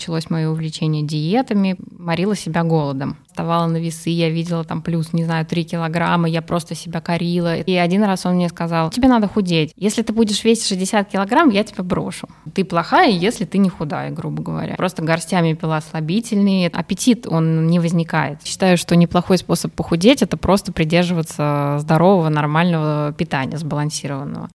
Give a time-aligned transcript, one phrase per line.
[0.00, 3.18] началось мое увлечение диетами, морила себя голодом.
[3.26, 7.54] Вставала на весы, я видела там плюс, не знаю, 3 килограмма, я просто себя корила.
[7.56, 9.72] И один раз он мне сказал, тебе надо худеть.
[9.76, 12.30] Если ты будешь весить 60 килограмм, я тебя брошу.
[12.54, 14.74] Ты плохая, если ты не худая, грубо говоря.
[14.76, 16.68] Просто горстями пила слабительные.
[16.68, 18.42] Аппетит, он не возникает.
[18.42, 24.48] Считаю, что неплохой способ похудеть— это просто придерживаться здорового, нормального питания, сбалансированного.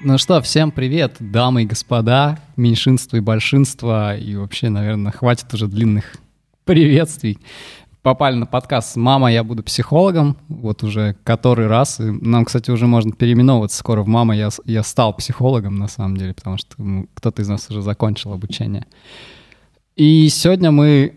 [0.00, 5.66] Ну что, всем привет, дамы и господа, меньшинство и большинство, и вообще, наверное, хватит уже
[5.66, 6.18] длинных
[6.64, 7.40] приветствий.
[8.02, 11.98] Попали на подкаст «Мама, я буду психологом», вот уже который раз.
[11.98, 16.16] И нам, кстати, уже можно переименовываться скоро в «Мама, я, я стал психологом», на самом
[16.16, 18.86] деле, потому что ну, кто-то из нас уже закончил обучение.
[19.96, 21.16] И сегодня мы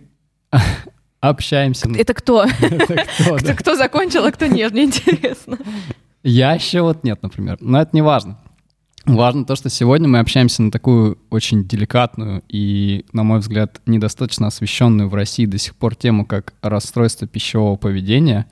[1.19, 1.87] общаемся.
[1.87, 2.45] Это кто?
[2.59, 5.59] Это кто, кто, кто закончил, а кто нет, мне интересно.
[6.23, 7.57] Я еще вот нет, например.
[7.61, 8.37] Но это не важно.
[9.05, 14.47] Важно то, что сегодня мы общаемся на такую очень деликатную и, на мой взгляд, недостаточно
[14.47, 18.47] освещенную в России до сих пор тему, как расстройство пищевого поведения.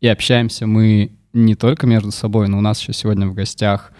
[0.00, 3.92] И общаемся мы не только между собой, но у нас еще сегодня в гостях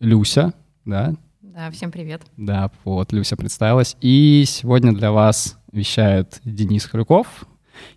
[0.00, 0.52] Люся,
[0.84, 1.14] да?
[1.40, 2.22] Да, всем привет.
[2.36, 3.96] Да, вот, Люся представилась.
[4.00, 7.44] И сегодня для вас вещает Денис Хрюков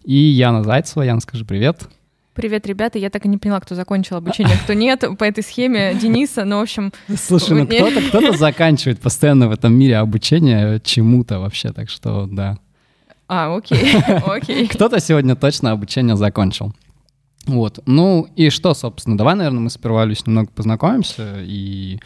[0.04, 1.04] и Яна Зайцева.
[1.04, 1.88] Яна, скажи привет.
[2.42, 2.98] Привет, ребята.
[2.98, 6.44] Я так и не поняла, кто закончил обучение, кто нет по этой схеме Дениса.
[6.44, 6.92] Ну, в общем...
[7.16, 12.58] Слушай, ну кто-то кто заканчивает постоянно в этом мире обучение чему-то вообще, так что да.
[13.28, 14.68] А, окей, окей.
[14.68, 16.74] Кто-то сегодня точно обучение закончил.
[17.46, 17.78] Вот.
[17.86, 22.00] Ну и что, собственно, давай, наверное, мы сперва, Люсь, немного познакомимся, и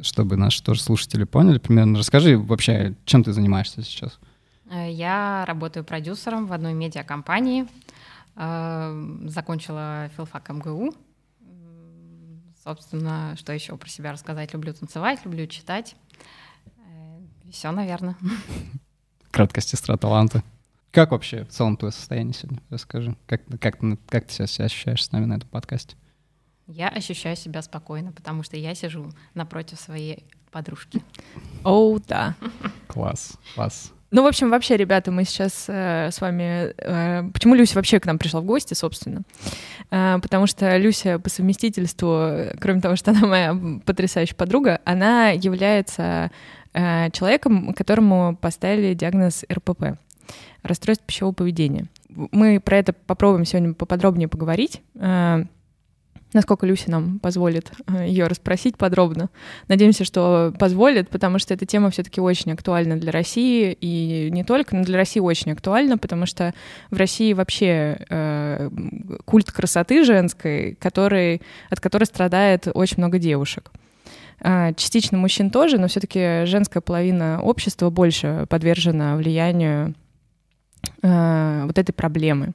[0.00, 1.98] чтобы наши тоже слушатели поняли примерно.
[1.98, 4.20] Расскажи вообще, чем ты занимаешься сейчас?
[4.70, 7.62] Э, я работаю продюсером в одной медиакомпании.
[7.62, 7.68] Эм,
[8.34, 10.94] закончила филфак МГУ.
[12.62, 14.52] Собственно, что еще про себя рассказать?
[14.52, 15.96] Люблю танцевать, люблю читать.
[16.78, 18.16] Э, Все, наверное.
[19.32, 20.44] Краткость сестра таланта.
[20.92, 22.60] Как вообще в целом твое состояние сегодня?
[22.70, 23.16] Расскажи.
[23.26, 25.96] Как, как, как ты сейчас себя ощущаешь с нами на этом подкасте?
[26.68, 31.02] Я ощущаю себя спокойно, потому что я сижу напротив своей подружки.
[31.64, 32.36] О, oh, да.
[32.86, 33.92] Класс, класс.
[34.12, 36.74] Ну, в общем, вообще, ребята, мы сейчас э, с вами...
[36.76, 39.22] Э, почему Люся вообще к нам пришла в гости, собственно?
[39.90, 42.30] Э, потому что Люся по совместительству,
[42.60, 43.56] кроме того, что она моя
[43.86, 46.30] потрясающая подруга, она является
[46.74, 49.98] э, человеком, которому поставили диагноз РПП—
[50.62, 51.86] расстройство пищевого поведения.
[52.10, 54.82] Мы про это попробуем сегодня поподробнее поговорить.
[54.94, 55.44] Э,
[56.32, 59.30] насколько Люся нам позволит э, ее расспросить подробно.
[59.68, 64.76] Надеемся, что позволит, потому что эта тема все-таки очень актуальна для России, и не только,
[64.76, 66.54] но для России очень актуальна, потому что
[66.90, 68.70] в России вообще э,
[69.24, 73.70] культ красоты женской, который, от которой страдает очень много девушек.
[74.40, 79.94] Э, частично мужчин тоже, но все-таки женская половина общества больше подвержена влиянию
[81.02, 82.52] э, вот этой проблемы.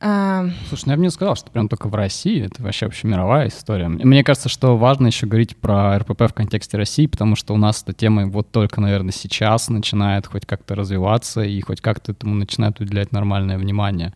[0.00, 3.48] Слушай, ну я бы не сказал, что прям только в России, это вообще вообще мировая
[3.48, 3.88] история.
[3.88, 7.82] Мне кажется, что важно еще говорить про РПП в контексте России, потому что у нас
[7.82, 12.80] эта тема вот только, наверное, сейчас начинает хоть как-то развиваться и хоть как-то этому начинает
[12.80, 14.14] уделять нормальное внимание.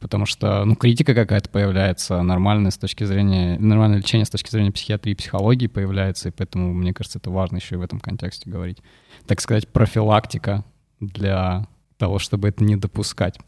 [0.00, 4.70] Потому что, ну, критика какая-то появляется, нормальная с точки зрения, нормальное лечение с точки зрения
[4.70, 8.50] психиатрии и психологии появляется, и поэтому, мне кажется, это важно еще и в этом контексте
[8.50, 8.82] говорить.
[9.26, 10.62] Так сказать, профилактика
[11.00, 11.66] для
[11.96, 13.38] того, чтобы это не допускать.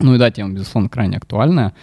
[0.00, 1.74] Ну и да, тема, безусловно, крайне актуальная.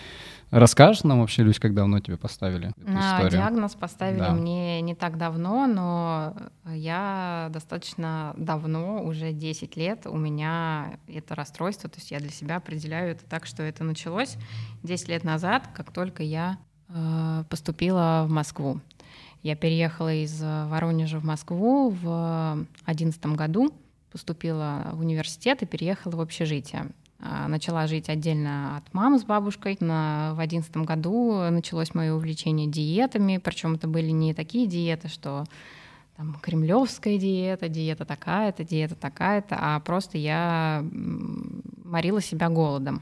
[0.51, 3.31] Расскажешь нам вообще, Люсь, как давно тебе поставили эту а, историю?
[3.31, 4.31] Диагноз поставили да.
[4.31, 6.33] мне не так давно, но
[6.65, 12.57] я достаточно давно, уже 10 лет, у меня это расстройство, то есть я для себя
[12.57, 14.37] определяю это так, что это началось
[14.83, 16.57] 10 лет назад, как только я
[16.89, 18.79] э, поступила в Москву.
[19.41, 23.73] Я переехала из Воронежа в Москву в 2011 году,
[24.11, 26.87] поступила в университет и переехала в общежитие.
[27.19, 29.77] А, начала жить отдельно от мамы с бабушкой.
[29.79, 35.45] В одиннадцатом году началось мое увлечение диетами, причем это были не такие диеты, что
[36.17, 40.85] там кремлевская диета, диета такая-то, диета такая-то, а просто я
[41.83, 43.01] морила себя голодом.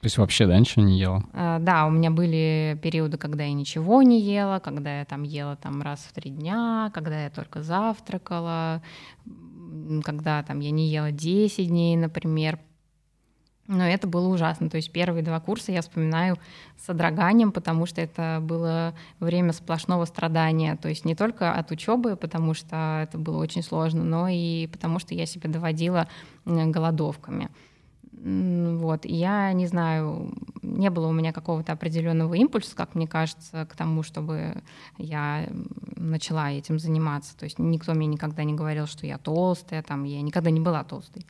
[0.00, 1.22] То есть вообще, да, ничего не ела?
[1.34, 5.56] А, да, у меня были периоды, когда я ничего не ела, когда я там ела
[5.56, 8.80] там раз в три дня, когда я только завтракала,
[10.02, 12.58] когда там я не ела 10 дней, например,
[13.70, 14.68] но это было ужасно.
[14.68, 16.36] То есть первые два курса я вспоминаю
[16.76, 20.76] с содроганием, потому что это было время сплошного страдания.
[20.76, 24.98] То есть не только от учебы, потому что это было очень сложно, но и потому
[24.98, 26.08] что я себя доводила
[26.44, 27.48] голодовками.
[28.12, 33.76] Вот, я не знаю, не было у меня какого-то определенного импульса, как мне кажется, к
[33.76, 34.62] тому, чтобы
[34.98, 35.48] я
[35.96, 37.36] начала этим заниматься.
[37.38, 40.82] То есть никто мне никогда не говорил, что я толстая, там, я никогда не была
[40.82, 41.24] толстой.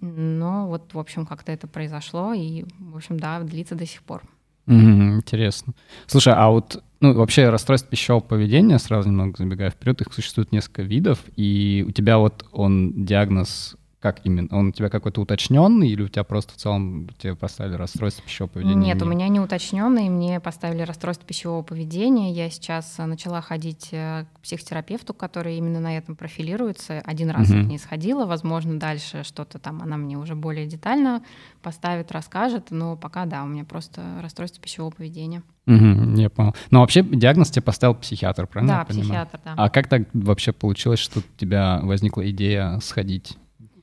[0.00, 4.22] Но вот, в общем, как-то это произошло, и, в общем, да, длится до сих пор.
[4.66, 5.74] Mm, интересно.
[6.06, 10.82] Слушай, а вот ну, вообще расстройство пищевого поведения, сразу немного забегая вперед, их существует несколько
[10.82, 13.76] видов, и у тебя вот он диагноз
[14.06, 14.46] как именно?
[14.52, 18.52] Он у тебя какой-то уточненный или у тебя просто в целом тебе поставили расстройство пищевого
[18.52, 18.94] поведения?
[18.94, 22.30] Нет, у меня не уточненный, мне поставили расстройство пищевого поведения.
[22.30, 27.02] Я сейчас начала ходить э, к психотерапевту, который именно на этом профилируется.
[27.04, 27.58] Один раз угу.
[27.58, 31.20] к ней сходила, возможно, дальше что-то там она мне уже более детально
[31.60, 35.42] поставит, расскажет, но пока да, у меня просто расстройство пищевого поведения.
[35.66, 36.54] Угу, я понял.
[36.70, 38.74] Но вообще диагноз тебе поставил психиатр, правильно?
[38.74, 39.54] Да, психиатр, да.
[39.56, 43.36] А как так вообще получилось, что у тебя возникла идея сходить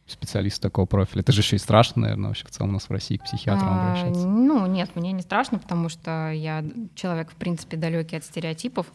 [0.06, 1.22] специалист такого профиля?
[1.22, 3.70] Это же еще и страшно, наверное, вообще в целом у нас в России к психиатрам
[3.70, 4.28] а, обращаться.
[4.28, 6.64] Ну, нет, мне не страшно, потому что я
[6.96, 8.92] человек, в принципе, далекий от стереотипов.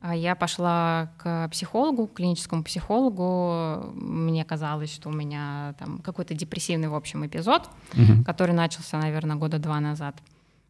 [0.00, 3.92] А я пошла к психологу, к клиническому психологу.
[3.94, 8.24] Мне казалось, что у меня там какой-то депрессивный, в общем, эпизод, угу.
[8.24, 10.16] который начался, наверное, года два назад.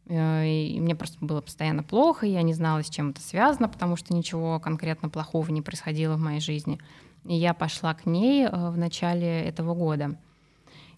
[0.06, 3.96] Э, и мне просто было постоянно плохо, я не знала, с чем это связано, потому
[3.96, 6.78] что ничего конкретно плохого не происходило в моей жизни.
[7.24, 10.18] И я пошла к ней э, в начале этого года.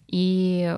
[0.07, 0.75] И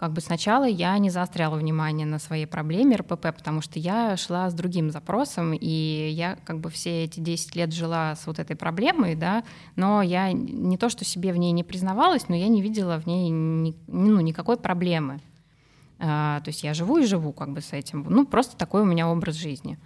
[0.00, 4.48] как бы сначала я не заостряла внимание на своей проблеме РПП, потому что я шла
[4.48, 8.56] с другим запросом, и я как бы все эти 10 лет жила с вот этой
[8.56, 9.44] проблемой, да,
[9.76, 13.06] но я не то, что себе в ней не признавалась, но я не видела в
[13.06, 15.20] ней ни, ну, никакой проблемы.
[15.98, 18.06] А, то есть я живу и живу как бы с этим.
[18.08, 19.78] Ну, просто такой у меня образ жизни.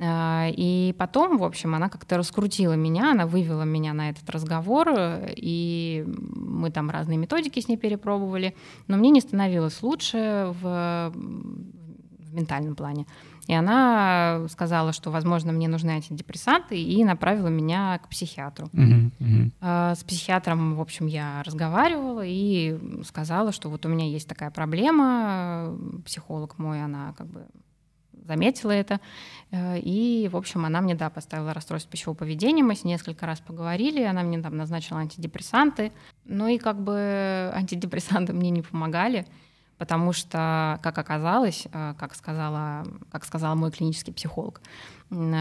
[0.00, 4.88] А, и потом, в общем, она как-то раскрутила меня, она вывела меня на этот разговор,
[5.36, 8.56] и мы там разные методики с ней перепробовали,
[8.88, 13.06] но мне не становилось лучше в, в ментальном плане.
[13.48, 18.68] И она сказала, что, возможно, мне нужны антидепрессанты, и направила меня к психиатру.
[18.68, 19.94] Uh-huh, uh-huh.
[19.96, 25.76] С психиатром, в общем, я разговаривала и сказала, что вот у меня есть такая проблема.
[26.04, 27.46] Психолог мой, она как бы
[28.26, 29.00] заметила это.
[29.52, 32.64] Э, и, в общем, она мне, да, поставила расстройство пищевого поведения.
[32.64, 34.02] Мы с ней несколько раз поговорили.
[34.02, 35.92] Она мне там назначила антидепрессанты.
[36.24, 39.26] Ну и как бы антидепрессанты мне не помогали,
[39.78, 44.60] потому что, как оказалось, э, как сказала, как сказала мой клинический психолог,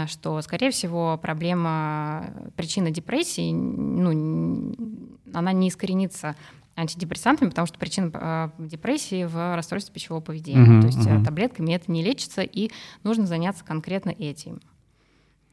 [0.08, 4.76] что, скорее всего, проблема, причина депрессии, ну,
[5.34, 6.36] она не искоренится
[6.76, 10.78] антидепрессантами, потому что причина э, депрессии в расстройстве пищевого поведения.
[10.78, 11.24] Uh-huh, То есть uh-huh.
[11.24, 12.72] таблетками это не лечится, и
[13.04, 14.62] нужно заняться конкретно этим.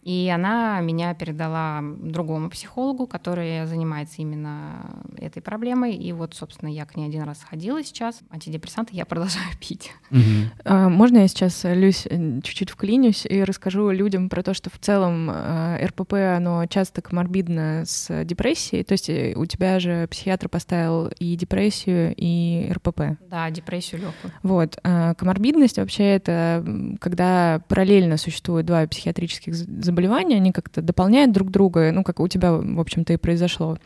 [0.03, 5.95] И она меня передала другому психологу, который занимается именно этой проблемой.
[5.95, 8.21] И вот, собственно, я к ней один раз ходила сейчас.
[8.31, 9.93] Антидепрессанты я продолжаю пить.
[10.11, 10.71] Угу.
[10.91, 12.07] Можно я сейчас, Люсь,
[12.43, 17.83] чуть-чуть вклинюсь и расскажу людям про то, что в целом а, РПП, оно часто коморбидно
[17.85, 18.85] с депрессией.
[18.85, 23.19] То есть э, у тебя же психиатр поставил и депрессию, и РПП.
[23.29, 24.33] Да, депрессию легкую.
[24.43, 24.79] Вот.
[24.85, 26.65] А, коморбидность вообще это
[27.01, 29.55] когда параллельно существуют два психиатрических
[29.89, 33.79] заболевания, они как-то дополняют друг друга, ну, как у тебя, в общем-то, и произошло.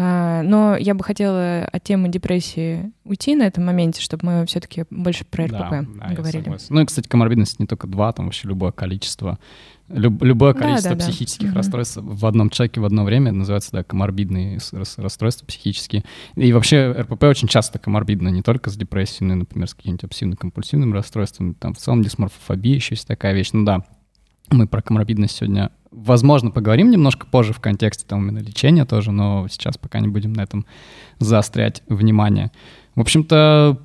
[0.00, 4.84] А, но я бы хотела от темы депрессии уйти на этом моменте, чтобы мы все-таки
[4.90, 6.56] больше про РПП да, да, говорили.
[6.68, 9.40] Ну и, кстати, коморбидность не только два, там вообще любое количество,
[9.88, 11.56] люб, любое количество да, да, психических да.
[11.56, 14.60] расстройств в одном человеке в одно время, называется, да, коморбидные
[14.98, 16.04] расстройства психические.
[16.36, 20.04] И вообще РПП очень часто коморбидно, не только с депрессией, но и, например, с какими-нибудь
[20.04, 23.50] обсессивно-компульсивными расстройствами, там в целом дисморфофобия еще есть такая вещь.
[23.52, 23.82] Ну да,
[24.52, 29.46] мы про коморбидность сегодня, возможно, поговорим немножко позже в контексте там именно лечения тоже, но
[29.48, 30.66] сейчас пока не будем на этом
[31.18, 32.50] заострять внимание.
[32.94, 33.78] В общем-то,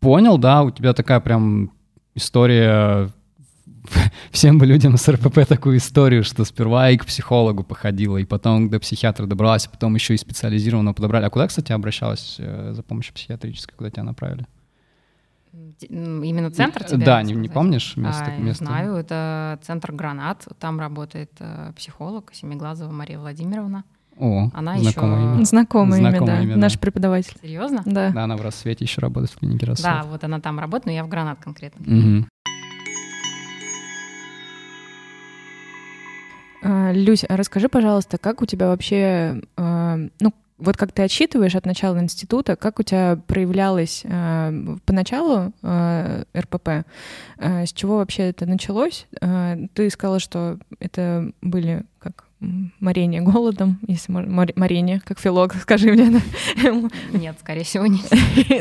[0.00, 1.72] понял, да, у тебя такая прям
[2.14, 3.10] история
[4.30, 8.68] всем бы людям с РПП такую историю, что сперва и к психологу походила, и потом
[8.68, 11.26] до психиатра добралась, а потом еще и специализированно подобрали.
[11.26, 14.46] А куда, кстати, обращалась э, за помощью психиатрической, куда тебя направили?
[15.52, 17.04] Именно центр тебя?
[17.04, 18.26] Да, не, не помнишь место?
[18.26, 18.64] А, место?
[18.64, 20.46] Знаю, это центр «Гранат».
[20.58, 23.84] Там работает э, психолог Семиглазова Мария Владимировна.
[24.16, 25.34] О, она знакомое еще...
[25.34, 25.44] имя.
[25.44, 26.42] Знакомое, знакомое имя, да.
[26.42, 26.60] имя, да.
[26.60, 27.34] Наш преподаватель.
[27.42, 27.82] Серьезно?
[27.84, 28.10] Да.
[28.10, 29.84] Да, она в «Рассвете» еще работает в клинике «Рассвет».
[29.84, 31.84] Да, вот она там работает, но я в «Гранат» конкретно.
[31.84, 32.26] Угу.
[36.92, 41.98] Люся, расскажи, пожалуйста, как у тебя вообще, э, ну, вот как ты отсчитываешь от начала
[41.98, 46.68] института, как у тебя проявлялось э, поначалу э, РПП,
[47.38, 49.06] э, с чего вообще это началось?
[49.20, 56.20] Э, ты сказала, что это были как морение голодом, если морение, как филолог, скажи мне.
[57.12, 58.06] Нет, скорее всего, нет.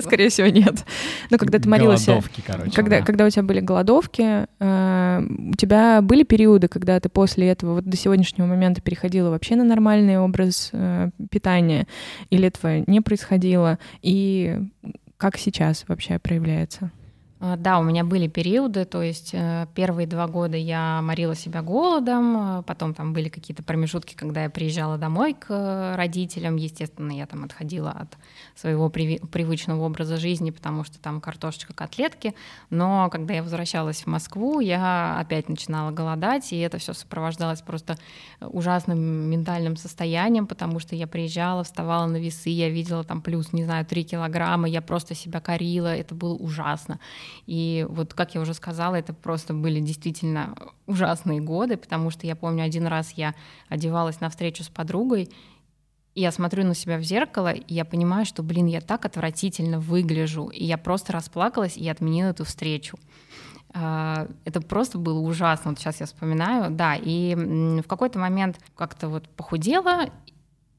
[0.04, 0.86] Скорее всего, нет.
[1.30, 2.06] Но когда ты морилась...
[2.06, 2.72] Голодовки, короче.
[2.72, 7.76] Когда, когда у тебя были голодовки, э, у тебя были периоды, когда ты после этого
[7.76, 11.88] вот до сегодняшнего момента переходила вообще на нормальный образ э, питания,
[12.30, 14.60] или этого не происходило, и
[15.18, 16.92] как сейчас вообще проявляется?
[17.42, 21.62] А, да, у меня были периоды, то есть э, первые два года я морила себя
[21.62, 27.14] голодом, э, потом там были какие-то промежутки, когда я приезжала домой к э, родителям, естественно,
[27.14, 28.18] я там отходила от
[28.56, 32.36] своего привычного образа жизни, потому что там картошечка, котлетки,
[32.70, 37.98] но когда я возвращалась в Москву, я опять начинала голодать, и это все сопровождалось просто
[38.42, 43.64] ужасным ментальным состоянием, потому что я приезжала, вставала на весы, я видела там плюс, не
[43.64, 47.00] знаю, 3 килограмма, я просто себя корила, это было ужасно.
[47.46, 50.56] И вот, как я уже сказала, это просто были действительно
[50.88, 53.36] ужасные годы, потому что я помню, один раз я
[53.68, 55.30] одевалась на встречу с подругой,
[56.16, 59.80] и я смотрю на себя в зеркало, и я понимаю, что, блин, я так отвратительно
[59.80, 62.98] выгляжу, и я просто расплакалась и отменила эту встречу.
[63.74, 65.72] А, это просто было ужасно.
[65.72, 66.96] Вот сейчас я вспоминаю, да.
[66.96, 70.10] И в какой-то момент как-то вот похудела,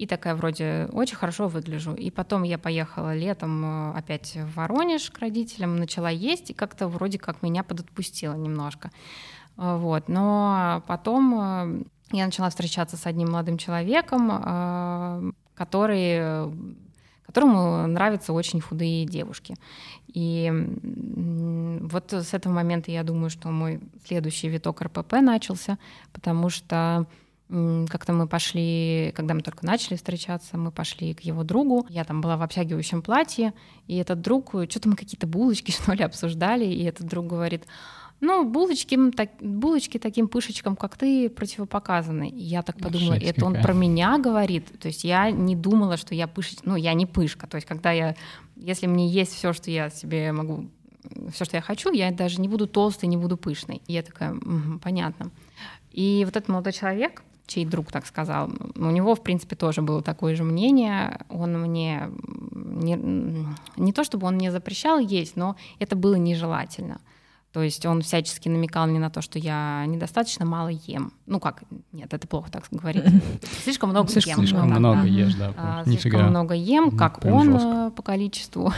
[0.00, 1.92] и такая вроде очень хорошо выгляжу.
[1.92, 6.88] И потом я поехала летом э, опять в Воронеж к родителям, начала есть, и как-то
[6.88, 8.90] вроде как меня подотпустило немножко.
[9.58, 10.08] Э, вот.
[10.08, 16.50] Но потом э, я начала встречаться с одним молодым человеком, который
[17.26, 19.54] которому нравятся очень худые девушки.
[20.08, 20.50] И
[20.82, 25.78] вот с этого момента я думаю, что мой следующий виток РПП начался,
[26.12, 27.06] потому что
[27.90, 31.86] как-то мы пошли, когда мы только начали встречаться, мы пошли к его другу.
[31.88, 33.52] Я там была в обтягивающем платье,
[33.88, 37.64] и этот друг, что-то мы какие-то булочки, что ли, обсуждали, и этот друг говорит,
[38.20, 42.28] ну, булочки, так, булочки таким пышечкам, как ты, противопоказаны.
[42.28, 44.78] И я так подумала, Шесть это он про меня говорит.
[44.78, 46.62] То есть я не думала, что я пышечка.
[46.66, 47.46] Ну, я не пышка.
[47.46, 48.14] То есть когда я...
[48.56, 50.68] Если мне есть все, что я себе могу
[51.32, 53.80] все, что я хочу, я даже не буду толстой, не буду пышной.
[53.86, 55.30] И я такая, угу, понятно.
[55.90, 60.02] И вот этот молодой человек, чей друг так сказал, у него, в принципе, тоже было
[60.02, 61.18] такое же мнение.
[61.28, 62.08] Он мне
[62.52, 62.96] не,
[63.76, 67.00] не то чтобы он мне запрещал есть, но это было нежелательно.
[67.52, 71.12] То есть он всячески намекал мне на то, что я недостаточно мало ем.
[71.26, 73.04] Ну как, нет, это плохо так говорить.
[73.64, 74.38] Слишком много ем.
[74.38, 75.52] Слишком много ешь, да.
[75.56, 78.72] А, слишком много ем, как он э, по количеству.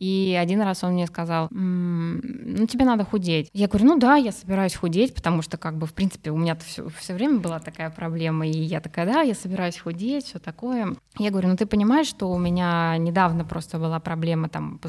[0.00, 3.50] И один раз он мне сказал, ну тебе надо худеть.
[3.52, 6.56] Я говорю, ну да, я собираюсь худеть, потому что как бы в принципе у меня
[6.56, 10.96] все, все время была такая проблема, и я такая, да, я собираюсь худеть, все такое.
[11.18, 14.80] Я говорю, ну ты понимаешь, что у меня недавно просто была проблема там,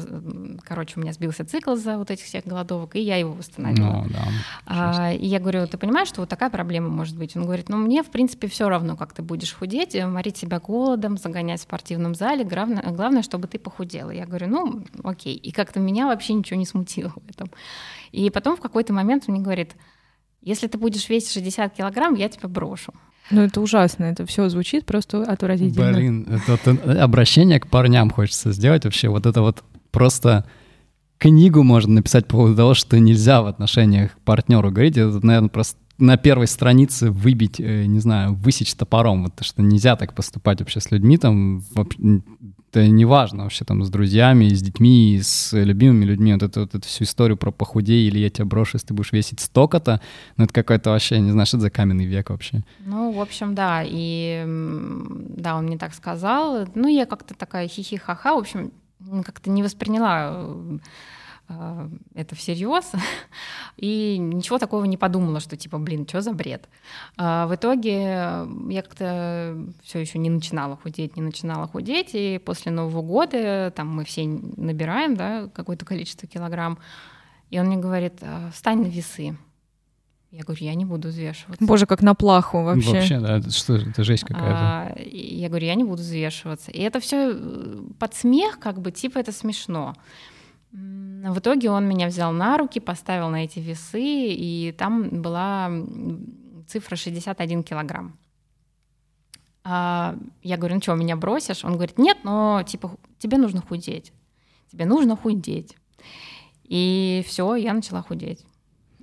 [0.64, 4.04] короче, у меня сбился цикл за вот этих всех голодовок, и я его восстановила.
[4.04, 4.24] Ну, да,
[4.64, 7.36] а, и я говорю, ты понимаешь, что вот такая проблема может быть?
[7.36, 11.18] Он говорит, ну мне в принципе все равно, как ты будешь худеть, морить себя голодом,
[11.18, 14.10] загонять в спортивном зале, главное, главное, чтобы ты похудела.
[14.10, 15.34] Я говорю, ну окей.
[15.34, 17.50] И как-то меня вообще ничего не смутило в этом.
[18.10, 19.76] И потом в какой-то момент он мне говорит,
[20.40, 22.92] если ты будешь весить 60 килограмм, я тебя брошу.
[23.30, 25.92] Ну, это ужасно, это все звучит просто отвратительно.
[25.92, 29.08] Блин, это, это обращение к парням хочется сделать вообще.
[29.08, 30.44] Вот это вот просто
[31.18, 34.96] книгу можно написать по поводу того, что нельзя в отношениях к партнеру говорить.
[34.96, 39.94] Это, наверное, просто на первой странице выбить, э, не знаю, высечь топором, вот, что нельзя
[39.94, 41.62] так поступать вообще с людьми, там,
[42.72, 46.88] это неважно вообще там с друзьями, с детьми, с любимыми людьми, вот, это, вот эту
[46.88, 50.00] всю историю про похудей или я тебя брошу, если ты будешь весить столько-то,
[50.38, 52.62] ну это какой-то вообще, не знаю, что это за каменный век вообще.
[52.86, 54.44] Ну, в общем, да, и
[55.36, 58.72] да, он мне так сказал, ну я как-то такая хихи-ха-ха, в общем,
[59.24, 60.78] как-то не восприняла э,
[62.14, 62.92] это всерьез,
[63.76, 66.68] и ничего такого не подумала, что типа, блин, что за бред.
[67.16, 72.72] А в итоге я как-то все еще не начинала худеть, не начинала худеть, и после
[72.72, 76.78] Нового года там мы все набираем, да, какое-то количество килограмм,
[77.50, 79.36] и он мне говорит, «А, встань на весы.
[80.32, 81.62] Я говорю, я не буду взвешиваться.
[81.62, 82.92] Боже, как на плаху вообще.
[82.92, 84.56] Вообще, да, это что, это жесть какая-то.
[84.56, 86.70] А, я говорю, я не буду взвешиваться.
[86.70, 89.94] И это все э, под смех, как бы, типа это смешно.
[90.72, 95.70] В итоге он меня взял на руки, поставил на эти весы, и там была
[96.66, 98.18] цифра 61 килограмм.
[99.64, 101.64] А я говорю, ну что, меня бросишь?
[101.64, 104.12] Он говорит, нет, но типа тебе нужно худеть.
[104.70, 105.76] Тебе нужно худеть.
[106.64, 108.44] И все, я начала худеть.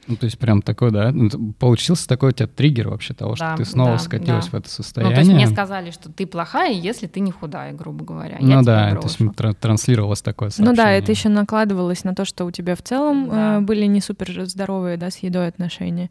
[0.09, 3.53] Ну, то есть прям такой, да, ну, получился такой у тебя триггер вообще того, да,
[3.53, 4.51] что ты снова да, скатилась да.
[4.51, 5.15] в это состояние.
[5.15, 8.37] Ну, то есть мне сказали, что ты плохая, если ты не худая, грубо говоря.
[8.39, 10.71] Ну я да, то есть тр- транслировалось такое сообщение.
[10.71, 13.57] Ну да, это еще накладывалось на то, что у тебя в целом да.
[13.57, 16.09] э, были не супер здоровые, да, с едой отношения.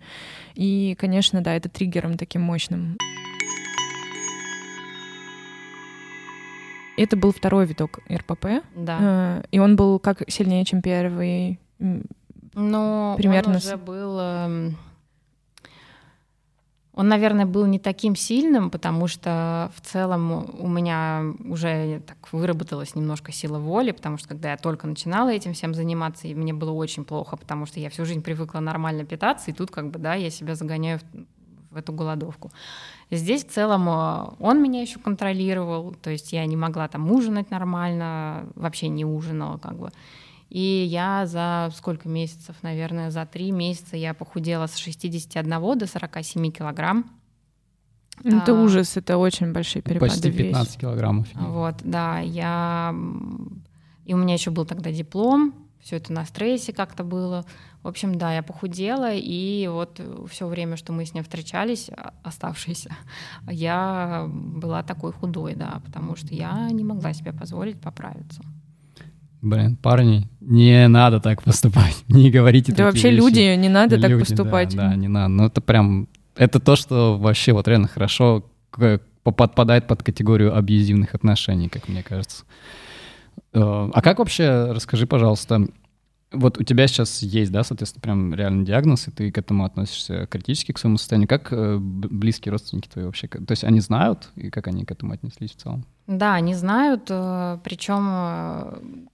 [0.55, 2.99] И, конечно, да, это триггером таким мощным.
[6.97, 8.99] Это был второй виток РПП, да.
[9.01, 11.59] э, и он был как сильнее, чем первый
[12.55, 13.53] ну, примерно...
[13.53, 14.19] он уже был...
[14.19, 14.77] Эм,
[16.99, 22.97] он, наверное, был не таким сильным, потому что в целом у меня уже так выработалась
[22.97, 26.73] немножко сила воли, потому что когда я только начинала этим всем заниматься, и мне было
[26.73, 30.15] очень плохо, потому что я всю жизнь привыкла нормально питаться, и тут как бы, да,
[30.15, 32.51] я себя загоняю в, в эту голодовку.
[33.13, 37.53] Здесь в целом э, он меня еще контролировал, то есть я не могла там ужинать
[37.53, 39.93] нормально, вообще не ужинала как бы.
[40.49, 46.51] И я за сколько месяцев, наверное, за три месяца я похудела с 61 до 47
[46.51, 47.11] килограмм.
[48.25, 50.81] Это а, ужас, это очень большие перепады Почти 15 вес.
[50.81, 51.29] килограммов.
[51.35, 52.95] Вот, да, я...
[54.05, 57.45] И у меня еще был тогда диплом, все это на стрессе как-то было.
[57.83, 61.91] В общем, да, я похудела, и вот все время, что мы с ним встречались,
[62.23, 62.97] оставшиеся,
[63.49, 68.43] я была такой худой, да, потому что я не могла себе позволить поправиться.
[69.41, 73.21] Блин, парни, не надо так поступать, не говорите Да вообще вещи.
[73.21, 74.75] люди, не надо люди, так поступать.
[74.75, 75.29] Да, да, не надо.
[75.29, 78.45] Ну это прям, это то, что вообще вот реально хорошо
[79.23, 82.45] подпадает под категорию абьюзивных отношений, как мне кажется.
[83.53, 85.69] Э, а как вообще, расскажи, пожалуйста,
[86.33, 90.27] вот у тебя сейчас есть, да, соответственно, прям реальный диагноз, и ты к этому относишься
[90.27, 91.29] критически к своему состоянию.
[91.29, 93.29] Как э, близкие родственники твои вообще?
[93.29, 95.87] То есть они знают, и как они к этому отнеслись в целом?
[96.07, 99.09] Да, они знают, э, причем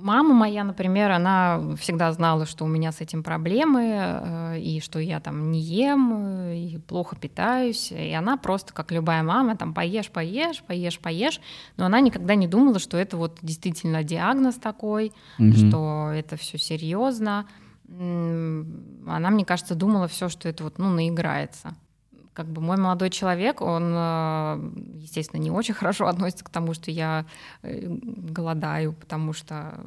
[0.00, 5.00] Мама моя, например, она всегда знала, что у меня с этим проблемы, э, и что
[5.00, 7.90] я там не ем, э, и плохо питаюсь.
[7.90, 11.40] И она просто, как любая мама, там поешь, поешь, поешь, поешь.
[11.76, 15.52] Но она никогда не думала, что это вот действительно диагноз такой, угу.
[15.52, 17.46] что это все серьезно.
[17.88, 21.74] Она, мне кажется, думала все, что это вот, ну, наиграется
[22.38, 26.92] как бы мой молодой человек, он, э, естественно, не очень хорошо относится к тому, что
[26.92, 27.26] я
[27.62, 29.84] э, голодаю, потому что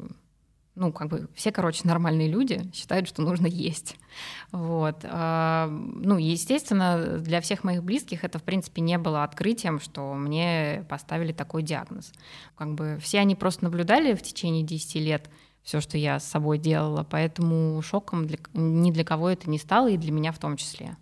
[0.75, 3.96] ну, как бы все, короче, нормальные люди считают, что нужно есть.
[4.51, 4.98] Вот.
[5.03, 10.86] А, ну, естественно, для всех моих близких это, в принципе, не было открытием, что мне
[10.89, 12.12] поставили такой диагноз.
[12.58, 15.29] Как бы все они просто наблюдали в течение 10 лет
[15.64, 19.90] все, что я с собой делала, поэтому шоком для, ни для кого это не стало,
[19.90, 20.98] и для меня в том числе.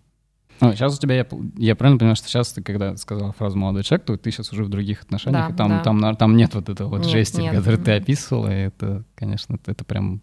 [0.60, 3.82] Ну, сейчас у тебя, я, я правильно понимаю, что сейчас ты, когда сказала фразу «молодой
[3.82, 5.82] человек», то ты сейчас уже в других отношениях, да, и там, да.
[5.82, 7.54] там, там нет вот этого вот нет, жести, нет.
[7.54, 10.20] который ты описывала, и это, конечно, это, это прям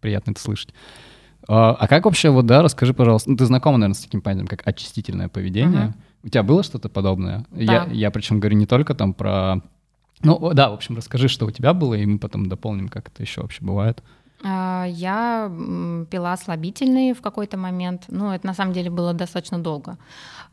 [0.00, 0.72] приятно это слышать.
[1.48, 4.46] А, а как вообще, вот, да, расскажи, пожалуйста, ну, ты знакома, наверное, с таким понятием,
[4.46, 5.86] как очистительное поведение.
[5.86, 5.94] Угу.
[6.24, 7.44] У тебя было что-то подобное?
[7.50, 7.60] Да.
[7.60, 9.56] Я, я причем говорю не только там про...
[10.22, 13.22] Ну, да, в общем, расскажи, что у тебя было, и мы потом дополним, как это
[13.22, 14.02] еще вообще бывает.
[14.46, 15.50] А, я
[16.10, 18.04] пила слабительные в какой-то момент.
[18.08, 19.96] Ну, это на самом деле было достаточно долго.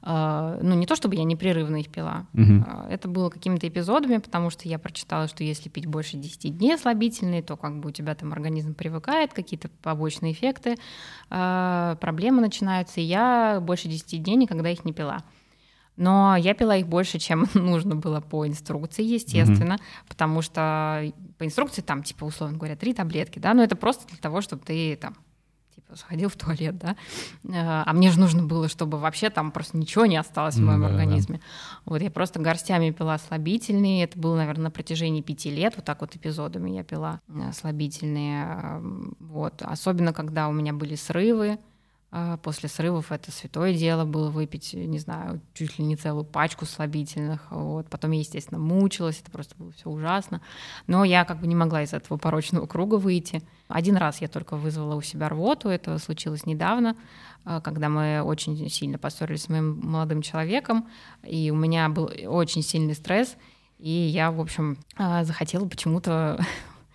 [0.02, 2.26] А, ну, не то чтобы я непрерывно их пила.
[2.34, 2.90] Угу.
[2.90, 7.44] Это было какими-то эпизодами, потому что я прочитала, что если пить больше 10 дней слабительные,
[7.44, 10.78] то как бы у тебя там организм привыкает, какие-то побочные эффекты,
[11.28, 13.02] проблемы начинаются.
[13.02, 15.24] И я больше 10 дней никогда их не пила.
[16.02, 20.08] Но я пила их больше, чем нужно было по инструкции, естественно, mm-hmm.
[20.10, 24.18] потому что по инструкции там, типа, условно говоря, три таблетки, да, но это просто для
[24.18, 25.16] того, чтобы ты там
[25.76, 26.96] типа сходил в туалет, да,
[27.44, 30.84] э, а мне же нужно было, чтобы вообще там просто ничего не осталось в моем
[30.84, 30.88] mm-hmm.
[30.88, 31.40] организме.
[31.86, 36.02] Вот я просто горстями пила слабительные, это было, наверное, на протяжении пяти лет, вот так
[36.02, 38.82] вот эпизодами я пила э, слабительные,
[39.20, 41.71] вот, особенно когда у меня были срывы, а,
[42.44, 47.50] после срывов это святое дело было выпить, не знаю, чуть ли не целую пачку слабительных.
[47.50, 47.90] Вот.
[47.90, 50.42] Потом я, естественно, мучилась, это просто было все ужасно.
[50.88, 53.42] Но я как бы не могла из этого порочного круга выйти.
[53.70, 56.98] Один раз я только вызвала у себя рвоту, это случилось недавно,
[57.46, 60.90] а, когда мы очень сильно поссорились с моим молодым человеком,
[61.24, 63.38] и у меня был очень сильный стресс,
[63.80, 66.46] и я, в общем, а, захотела почему-то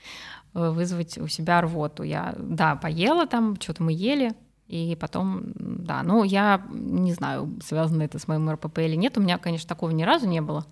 [0.53, 2.03] вызвать у себя рвоту.
[2.03, 4.35] Я, да, поела там, что-то мы ели,
[4.69, 9.17] и потом, да, ну я не знаю, связано это с моим РПП или нет.
[9.17, 10.67] У меня, конечно, такого ни разу не было.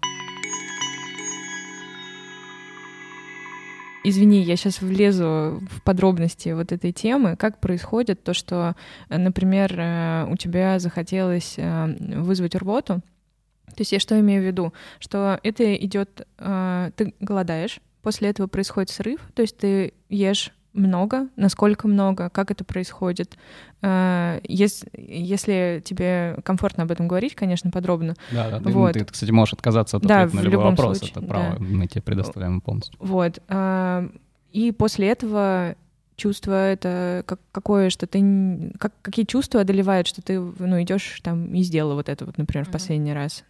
[4.07, 7.37] Извини, я сейчас влезу в подробности вот этой темы.
[7.37, 8.77] Как происходит то, что,
[9.09, 13.01] например, э, у тебя захотелось э, вызвать рвоту?
[13.67, 14.75] То есть я что имею в виду?
[14.99, 21.29] Что это идет, э, ты голодаешь, после этого происходит срыв, то есть ты ешь много,
[21.37, 23.37] насколько много, как это происходит.
[23.81, 28.15] Э, если, если тебе комфортно об этом говорить, конечно, подробно.
[28.33, 28.71] Да, да.
[28.71, 28.93] Вот.
[28.93, 30.99] Ты, кстати, можешь отказаться от ответа да, на любой вопрос.
[30.99, 31.65] Случае, это право, да.
[31.65, 32.97] мы тебе предоставляем полностью.
[32.99, 33.41] Вот.
[33.49, 34.09] Э,
[34.53, 35.77] и после этого
[36.17, 38.73] чувство это как, какое, что ты...
[38.79, 42.67] Как, какие чувства одолевают, что ты ну, идешь там и сделала вот это вот, например,
[42.67, 43.45] в последний раз?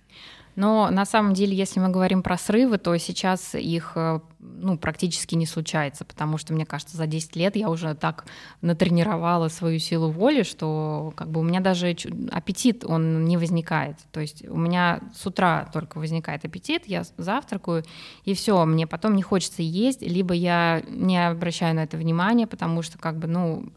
[0.56, 5.34] Но на самом деле, если мы говорим про срывы, то сейчас их э, ну, практически
[5.34, 8.26] не случается, потому что, мне кажется, за 10 лет я уже так
[8.60, 11.96] натренировала свою силу воли, что как бы у меня даже
[12.30, 13.96] аппетит, он не возникает.
[14.12, 17.84] То есть у меня с утра только возникает аппетит, я завтракаю,
[18.24, 22.82] и все, мне потом не хочется есть, либо я не обращаю на это внимания, потому
[22.82, 23.72] что как бы, ну,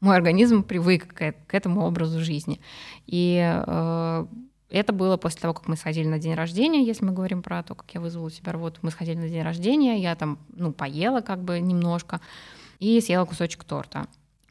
[0.00, 2.60] мой организм привык к, к этому образу жизни.
[3.06, 4.26] И э,
[4.70, 7.74] это было после того, как мы сходили на день рождения, если мы говорим про то,
[7.74, 8.80] как я вызвала у себя рвоту.
[8.82, 12.20] Мы сходили на день рождения, я там, ну, поела как бы немножко
[12.78, 14.06] и съела кусочек торта.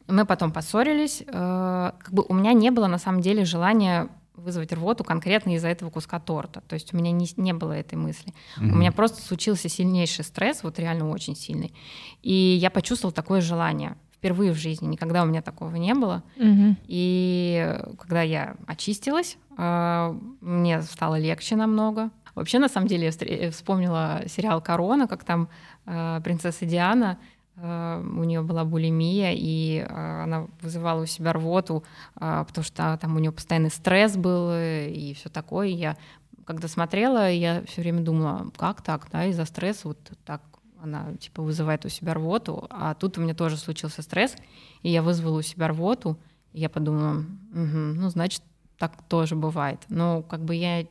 [0.07, 1.21] Мы потом поссорились.
[1.27, 5.67] Э, как бы у меня не было на самом деле желания вызвать рвоту конкретно из-за
[5.67, 6.61] этого куска торта.
[6.67, 8.33] То есть у меня не, не было этой мысли.
[8.57, 8.71] Mm-hmm.
[8.71, 11.73] У меня просто случился сильнейший стресс, вот реально очень сильный.
[12.21, 14.87] И я почувствовала такое желание впервые в жизни.
[14.87, 16.23] Никогда у меня такого не было.
[16.37, 16.75] Mm-hmm.
[16.87, 22.09] И когда я очистилась, а, мне стало легче намного.
[22.35, 25.49] Вообще, на самом деле, я вспомнила сериал «Корона», как там
[25.85, 27.17] принцесса Диана,
[27.59, 33.31] у нее была булимия, и она вызывала у себя рвоту, потому что там у нее
[33.31, 35.69] постоянный стресс был и все такое.
[35.69, 35.97] И я
[36.45, 40.41] когда смотрела, я все время думала, как так, да, из-за стресса вот так
[40.81, 44.35] она типа вызывает у себя рвоту, а тут у меня тоже случился стресс,
[44.81, 46.17] и я вызвала у себя рвоту,
[46.53, 48.41] и я подумала, угу, ну значит
[48.77, 49.79] так тоже бывает.
[49.89, 50.85] Но как бы я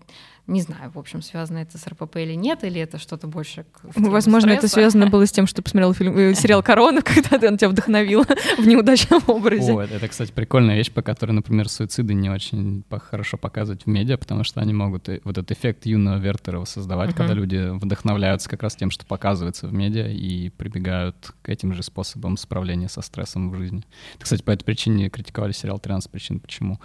[0.46, 3.66] не знаю, в общем, связано это с РПП или нет, или это что-то больше...
[3.82, 4.66] Возможно, стресса.
[4.66, 7.68] это связано было с тем, что ты посмотрел фильм, э, сериал «Корона», когда он тебя
[7.68, 8.24] вдохновил
[8.56, 9.72] в неудачном образе.
[9.72, 14.18] О, это, кстати, прикольная вещь, по которой, например, суициды не очень хорошо показывать в медиа,
[14.18, 17.16] потому что они могут вот этот эффект юного Вертера создавать, uh-huh.
[17.16, 21.82] когда люди вдохновляются как раз тем, что показывается в медиа, и прибегают к этим же
[21.82, 23.84] способам справления со стрессом в жизни.
[24.18, 26.78] Кстати, по этой причине критиковали сериал «13 причин почему».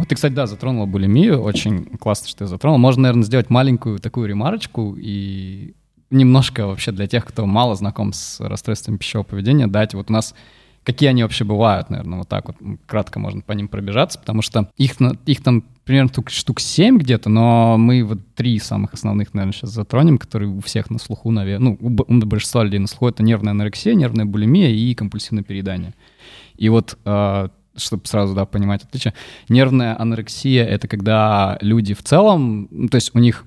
[0.00, 2.78] Вот ты, кстати, да, затронула булимию, очень классно, что ты затронула.
[2.78, 5.74] Можно, наверное, сделать маленькую такую ремарочку и
[6.10, 10.34] немножко вообще для тех, кто мало знаком с расстройством пищевого поведения, дать вот у нас
[10.84, 14.70] какие они вообще бывают, наверное, вот так вот кратко можно по ним пробежаться, потому что
[14.78, 14.92] их,
[15.26, 19.70] их там примерно штук, штук 7 где-то, но мы вот три самых основных, наверное, сейчас
[19.70, 23.22] затронем, которые у всех на слуху, наверное, ну, у, у большинства людей на слуху, это
[23.22, 25.92] нервная анорексия, нервная булимия и компульсивное переедание.
[26.56, 27.48] И вот э,
[27.80, 29.14] чтобы сразу, да, понимать отличие.
[29.48, 33.44] Нервная анорексия— это когда люди в целом, ну, то есть у них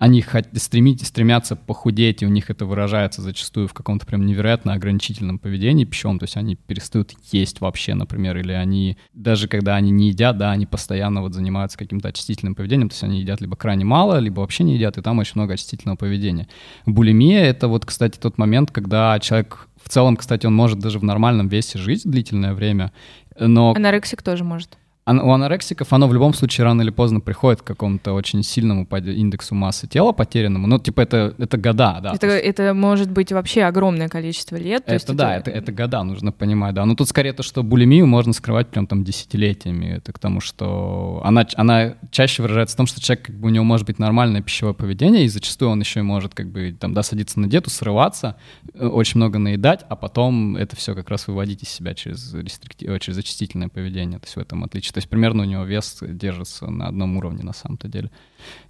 [0.00, 5.38] они стремить, стремятся похудеть, и у них это выражается зачастую в каком-то прям невероятно ограничительном
[5.38, 10.08] поведении пищевом, то есть они перестают есть вообще, например, или они, даже когда они не
[10.08, 13.84] едят, да, они постоянно вот занимаются каким-то очистительным поведением, то есть они едят либо крайне
[13.84, 16.48] мало, либо вообще не едят, и там очень много очистительного поведения.
[16.86, 21.04] Булимия— это вот, кстати, тот момент, когда человек в целом, кстати, он может даже в
[21.04, 22.92] нормальном весе жить длительное время,
[23.38, 23.72] но...
[23.72, 28.12] Анорексик тоже может у анорексиков оно в любом случае рано или поздно приходит к какому-то
[28.12, 30.66] очень сильному индексу массы тела потерянному.
[30.66, 32.12] Ну, типа, это, это года, да.
[32.14, 32.44] Это, есть...
[32.44, 34.82] это может быть вообще огромное количество лет.
[34.84, 35.50] Это, есть да, это...
[35.50, 36.84] Это, это года, нужно понимать, да.
[36.84, 39.96] Но тут скорее то, что булимию можно скрывать прям там десятилетиями.
[39.96, 43.50] Это к тому, что она, она чаще выражается в том, что человек, как бы, у
[43.50, 46.94] него может быть нормальное пищевое поведение, и зачастую он еще и может, как бы, там,
[46.94, 48.36] да, садиться на диету, срываться,
[48.74, 52.88] э, очень много наедать, а потом это все как раз выводить из себя через, рестриктив...
[52.88, 54.18] Э, через очистительное поведение.
[54.18, 57.52] То есть в этом отличие есть примерно у него вес держится на одном уровне на
[57.52, 58.10] самом-то деле.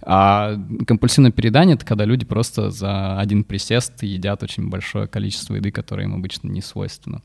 [0.01, 0.55] А
[0.85, 6.03] компульсивное переедание— это когда люди просто за один присест едят очень большое количество еды, которое
[6.03, 7.21] им обычно не свойственно.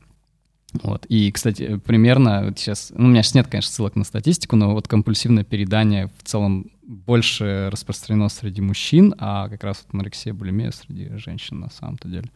[0.73, 1.05] Вот.
[1.05, 4.73] И, кстати, примерно вот сейчас, ну, у меня сейчас нет, конечно, ссылок на статистику, но
[4.73, 10.71] вот компульсивное переедание в целом больше распространено среди мужчин, а как раз вот анорексия, булимия
[10.71, 12.29] среди женщин на самом-то деле.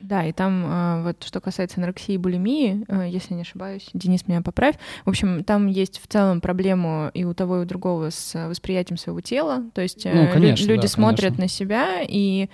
[0.00, 4.28] Да, и там а, вот что касается анорексии и булимии, э, если не ошибаюсь, Денис
[4.28, 4.76] меня поправь.
[5.04, 8.96] В общем, там есть в целом проблему и у того, и у другого с восприятием
[8.96, 9.64] своего тела.
[9.74, 11.42] То есть э, ну, конечно, люди да, смотрят конечно.
[11.42, 12.48] на себя, и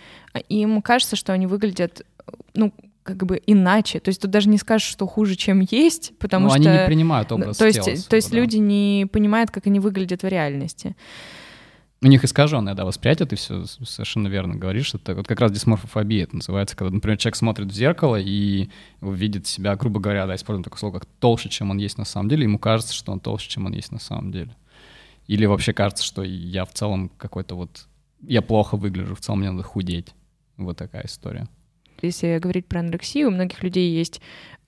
[0.49, 2.07] им кажется, что они выглядят,
[2.55, 4.01] ну, как бы иначе.
[4.01, 6.71] То есть тут даже не скажешь, что хуже, чем есть, потому ну, что...
[6.71, 8.37] они не принимают образ То есть, тела то есть да.
[8.39, 10.97] люди не понимают, как они выглядят в реальности.
[12.05, 14.93] У них искаженное, да, восприятие, ты все совершенно верно говоришь.
[14.93, 18.69] Это вот как раз дисморфофобия это называется, когда, например, человек смотрит в зеркало и
[19.01, 22.29] видит себя, грубо говоря, да, используем такое слово, как толще, чем он есть на самом
[22.29, 24.55] деле, ему кажется, что он толще, чем он есть на самом деле.
[25.29, 27.87] Или вообще кажется, что я в целом какой-то вот...
[28.21, 30.09] Я плохо выгляжу, в целом мне надо худеть.
[30.59, 31.49] Вот такая история.
[32.03, 34.21] Если говорить про анорексию, у многих людей есть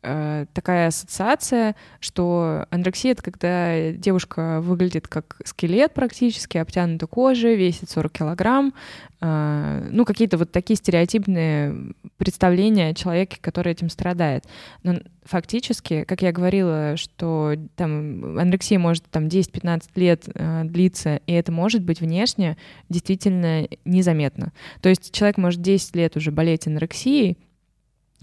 [0.07, 7.91] э, такая ассоциация, что анорексия— это когда девушка выглядит как скелет практически, обтянута кожей, весит
[7.91, 8.73] 40 килограмм,
[9.21, 14.45] э, ну, какие-то вот такие стереотипные представления о человеке, который этим страдает.
[14.83, 21.33] Но фактически, как я говорила, что там анорексия может там 10-15 лет э, длиться, и
[21.33, 22.57] это может быть внешне
[22.89, 24.53] действительно незаметно.
[24.81, 27.37] То есть человек может 10 лет уже болеть анорексией,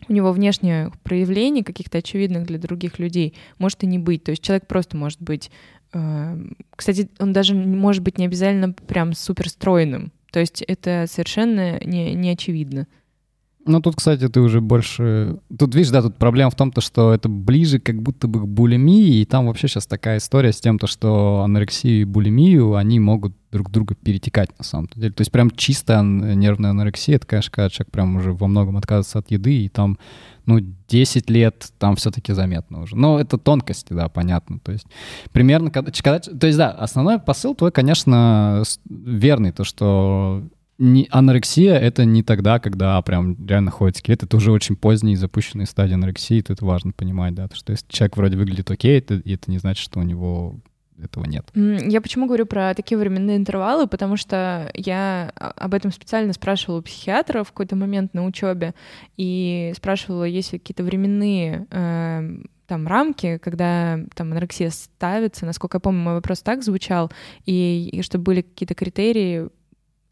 [0.08, 4.24] у него внешнее проявление каких-то очевидных для других людей может и не быть.
[4.24, 5.52] То есть человек просто может быть...
[5.94, 6.38] Э,
[6.76, 10.12] кстати, он даже может быть не обязательно прям супер стройным.
[10.32, 12.88] То есть это совершенно не, не очевидно.
[13.66, 15.40] Ну, тут, кстати, ты уже больше...
[15.58, 18.46] Тут, видишь, да, тут проблема в том, то, что это ближе как будто бы к
[18.46, 23.00] булимии, и там вообще сейчас такая история с тем, то, что анорексию и булимию, они
[23.00, 25.12] могут друг друга перетекать на самом деле.
[25.12, 29.20] То есть прям чисто нервная анорексия, это, конечно, когда человек прям уже во многом отказывается
[29.20, 29.98] от еды, и там,
[30.46, 32.98] ну, 10 лет там все-таки заметно уже.
[32.98, 34.60] Но это тонкости, да, понятно.
[34.60, 34.88] То есть
[35.32, 36.20] примерно, когда, когда...
[36.20, 40.44] То есть, да, основной посыл твой, конечно, верный, то, что
[40.84, 44.24] не, анорексия— это не тогда, когда прям реально ходит скелет.
[44.24, 46.42] Это уже очень поздние запущенные стадии анорексии.
[46.42, 50.00] Тут важно понимать, да, что если человек вроде выглядит окей, это, это не значит, что
[50.00, 50.60] у него
[51.02, 51.50] этого нет.
[51.56, 56.82] Я почему говорю про такие временные интервалы, потому что я об этом специально спрашивала у
[56.82, 58.74] психиатра в какой-то момент на учебе
[59.18, 65.80] и спрашивала, есть ли какие-то временные э, там рамки, когда там анорексия ставится, насколько я
[65.80, 67.12] помню, мой вопрос так звучал,
[67.46, 69.50] и, и чтобы были какие-то критерии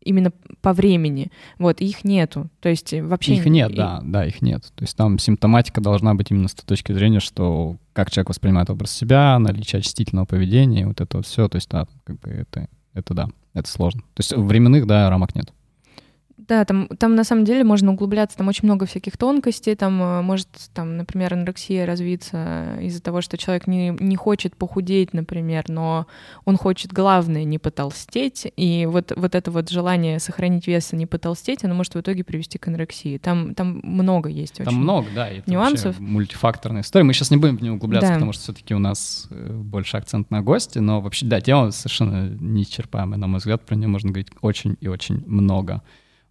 [0.02, 1.32] именно по времени.
[1.58, 2.50] Вот, их нету.
[2.60, 3.36] То есть э, вообще...
[3.36, 3.76] Их нет, и...
[3.76, 4.64] да, да, их нет.
[4.76, 8.70] То есть там симптоматика должна быть именно с той точки зрения, что как человек воспринимает
[8.70, 11.48] образ себя, наличие очистительного поведения, вот это вот все.
[11.48, 14.02] То есть, да, как бы это, это да, это сложно.
[14.14, 15.54] То есть временных, да, рамок нет.
[16.48, 20.22] Да, там, там на самом деле можно углубляться, там очень много всяких тонкостей, там э,
[20.22, 26.08] может, там, например, анорексия развиться из-за того, что человек не, не хочет похудеть, например, но
[26.46, 31.06] он хочет, главное, не потолстеть, и вот, вот это вот желание сохранить вес и не
[31.06, 33.20] потолстеть, оно может в итоге привести к анорексии.
[33.20, 36.00] Там, там много есть там очень много, да, это нюансов.
[36.00, 37.04] мультифакторная история.
[37.04, 38.16] Мы сейчас не будем в нее углубляться, да.
[38.16, 42.30] потому что все-таки у нас э, больше акцент на гости, но вообще, да, тема совершенно
[42.30, 45.84] неисчерпаемая, на мой взгляд, про нее можно говорить очень и очень много.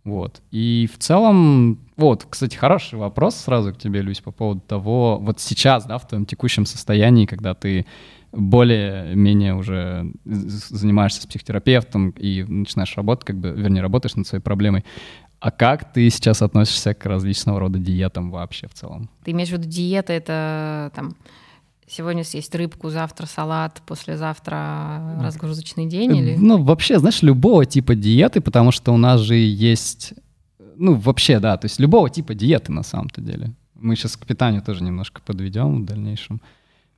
[0.05, 0.41] Вот.
[0.51, 5.41] И в целом, вот, кстати, хороший вопрос сразу к тебе, Люсь, по поводу того, вот
[5.41, 7.87] сейчас, да, в твоем текущем состоянии, когда ты
[8.33, 14.85] более-менее уже занимаешься с психотерапевтом и начинаешь работать, как бы, вернее, работаешь над своей проблемой,
[15.41, 19.11] а как ты сейчас относишься к различного рода диетам вообще в целом?
[19.25, 21.17] Ты имеешь в виду диета, это там
[21.91, 26.37] Сегодня съесть рыбку, завтра салат, послезавтра разгрузочный день или?
[26.37, 30.15] Ну, вообще, знаешь, любого типа диеты, потому что у нас же есть,
[30.77, 33.55] ну, вообще, да, то есть любого типа диеты на самом-то деле.
[33.75, 36.41] Мы сейчас к питанию тоже немножко подведем в дальнейшем.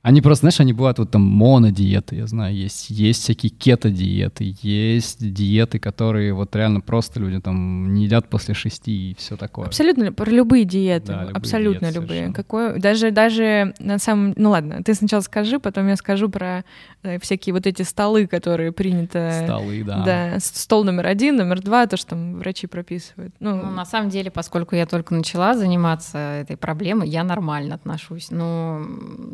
[0.03, 5.33] Они просто, знаешь, они бывают вот там монодиеты, я знаю, есть, есть всякие кето-диеты, есть
[5.33, 9.67] диеты, которые вот реально просто люди там не едят после шести и все такое.
[9.67, 12.33] Абсолютно, про любые диеты, да, любые абсолютно диеты любые.
[12.33, 16.65] Какой, даже, даже на самом, ну ладно, ты сначала скажи, потом я скажу про
[17.03, 19.43] э, всякие вот эти столы, которые принято.
[19.45, 20.03] Столы, да.
[20.03, 23.33] Да, стол номер один, номер два, то, что там врачи прописывают.
[23.39, 28.31] Ну, ну на самом деле, поскольку я только начала заниматься этой проблемой, я нормально отношусь.
[28.31, 28.85] Ну,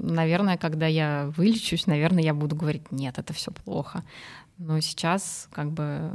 [0.04, 4.04] наверное, когда я вылечусь, наверное, я буду говорить, нет, это все плохо.
[4.60, 6.12] Но сейчас как бы...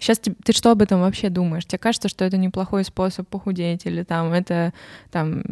[0.00, 1.64] Сейчас ты, ты что об этом вообще думаешь?
[1.64, 4.72] Тебе кажется, что это неплохой способ похудеть или там это
[5.12, 5.42] там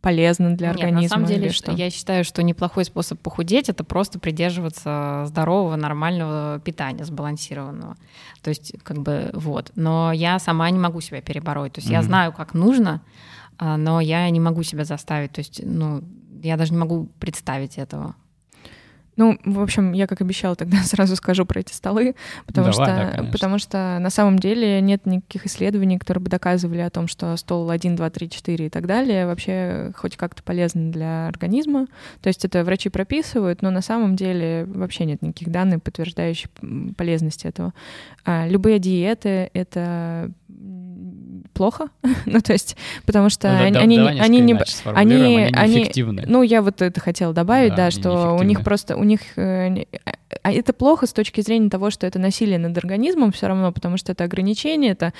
[0.00, 1.02] полезно для Нет, организма?
[1.02, 1.70] на самом деле что?
[1.72, 7.96] я считаю, что неплохой способ похудеть— это просто придерживаться здорового, нормального питания, сбалансированного.
[8.42, 9.70] То есть как бы вот.
[9.76, 11.74] Но я сама не могу себя перебороть.
[11.74, 11.94] То есть mm-hmm.
[11.94, 13.00] я знаю, как нужно,
[13.58, 15.32] а, но я не могу себя заставить.
[15.32, 16.02] То есть, ну,
[16.42, 18.14] я даже не могу представить этого.
[19.20, 22.14] Ну, в общем, я, как обещала, тогда сразу скажу про эти столы,
[22.46, 26.80] потому, Давай, что, да, потому что на самом деле нет никаких исследований, которые бы доказывали
[26.80, 30.90] о том, что стол 1, 2, 3, 4 и так далее вообще хоть как-то полезен
[30.90, 31.86] для организма.
[32.22, 36.48] То есть это врачи прописывают, но на самом деле вообще нет никаких данных, подтверждающих
[36.96, 37.74] полезность этого.
[38.24, 40.30] А любые диеты— это
[41.60, 41.90] плохо,
[42.24, 44.58] ну то есть, потому что ну, они, они, они не,
[44.94, 45.92] они, они,
[46.26, 49.84] ну я вот это хотела добавить, да, да что у них просто, у них, э,
[50.42, 53.98] а это плохо с точки зрения того, что это насилие над организмом все равно, потому
[53.98, 55.12] что это ограничение, это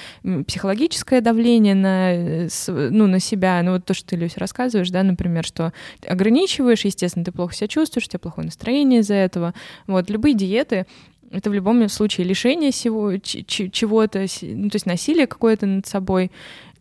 [0.46, 5.02] психологическое давление на, э, ну, на себя, ну вот то, что ты, Люся, рассказываешь, да,
[5.02, 5.74] например, что
[6.08, 9.52] ограничиваешь, естественно, ты плохо себя чувствуешь, у тебя плохое настроение из-за этого,
[9.86, 10.86] вот, любые диеты,
[11.30, 16.30] это в любом случае лишение всего чего-то, ну, то есть насилие какое-то над собой.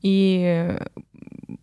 [0.02, 0.76] И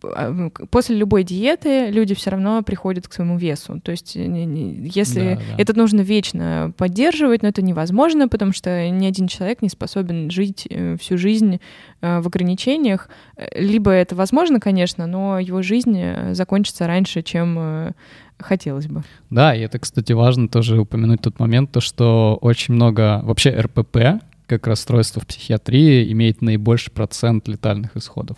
[0.03, 3.79] а, после любой диеты люди все равно приходят к своему весу.
[3.81, 5.41] То есть если да, да.
[5.57, 10.67] это нужно вечно поддерживать, но это невозможно, потому что ни один человек не способен жить
[10.69, 11.59] э, всю жизнь
[12.01, 13.09] э, в ограничениях.
[13.55, 15.99] Либо это возможно, конечно, но его жизнь
[16.33, 17.93] закончится раньше, чем
[18.39, 19.03] хотелось бы.
[19.29, 24.23] Да, и это, кстати, важно тоже упомянуть тот момент, то, что очень много вообще РПП,
[24.47, 28.37] как расстройство в психиатрии, имеет наибольший процент летальных исходов.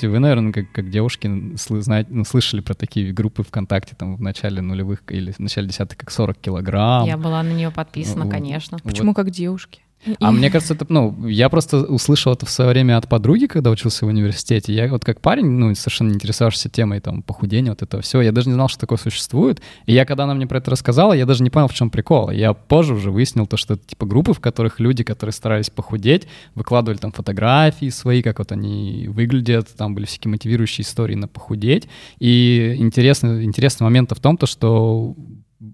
[0.00, 4.20] Вы, наверное, как, как девушки сл- знаете, ну, слышали про такие группы ВКонтакте там в
[4.20, 7.06] начале нулевых или в начале десятых, как 40 килограмм.
[7.06, 8.78] Я была на нее подписана, вот, конечно.
[8.82, 9.16] Почему вот.
[9.16, 9.82] как девушки?
[10.18, 13.70] А мне кажется, это, ну, я просто услышал это в свое время от подруги, когда
[13.70, 14.74] учился в университете.
[14.74, 18.32] Я вот как парень, ну, совершенно не интересовавшийся темой там похудения, вот этого всего, я
[18.32, 19.60] даже не знал, что такое существует.
[19.86, 22.30] И я, когда она мне про это рассказала, я даже не понял, в чем прикол.
[22.30, 26.26] Я позже уже выяснил то, что это типа группы, в которых люди, которые старались похудеть,
[26.54, 31.88] выкладывали там фотографии свои, как вот они выглядят, там были всякие мотивирующие истории на похудеть.
[32.18, 35.14] И интересный, интересный момент в том, то, что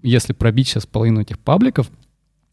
[0.03, 1.89] если пробить сейчас половину этих пабликов,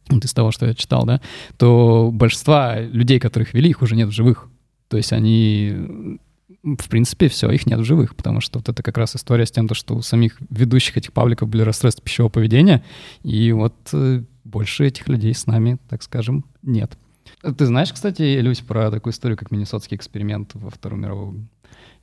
[0.08, 1.20] вот из того, что я читал, да,
[1.56, 4.48] то большинства людей, которых вели, их уже нет в живых.
[4.88, 6.18] То есть они,
[6.62, 9.50] в принципе, все, их нет в живых, потому что вот это как раз история с
[9.50, 12.84] тем, что у самих ведущих этих пабликов были расстройства пищевого поведения,
[13.22, 16.96] и вот э, больше этих людей с нами, так скажем, нет.
[17.42, 21.48] Ты знаешь, кстати, Люсь, про такую историю, как Миннесотский эксперимент во Вторую мировую?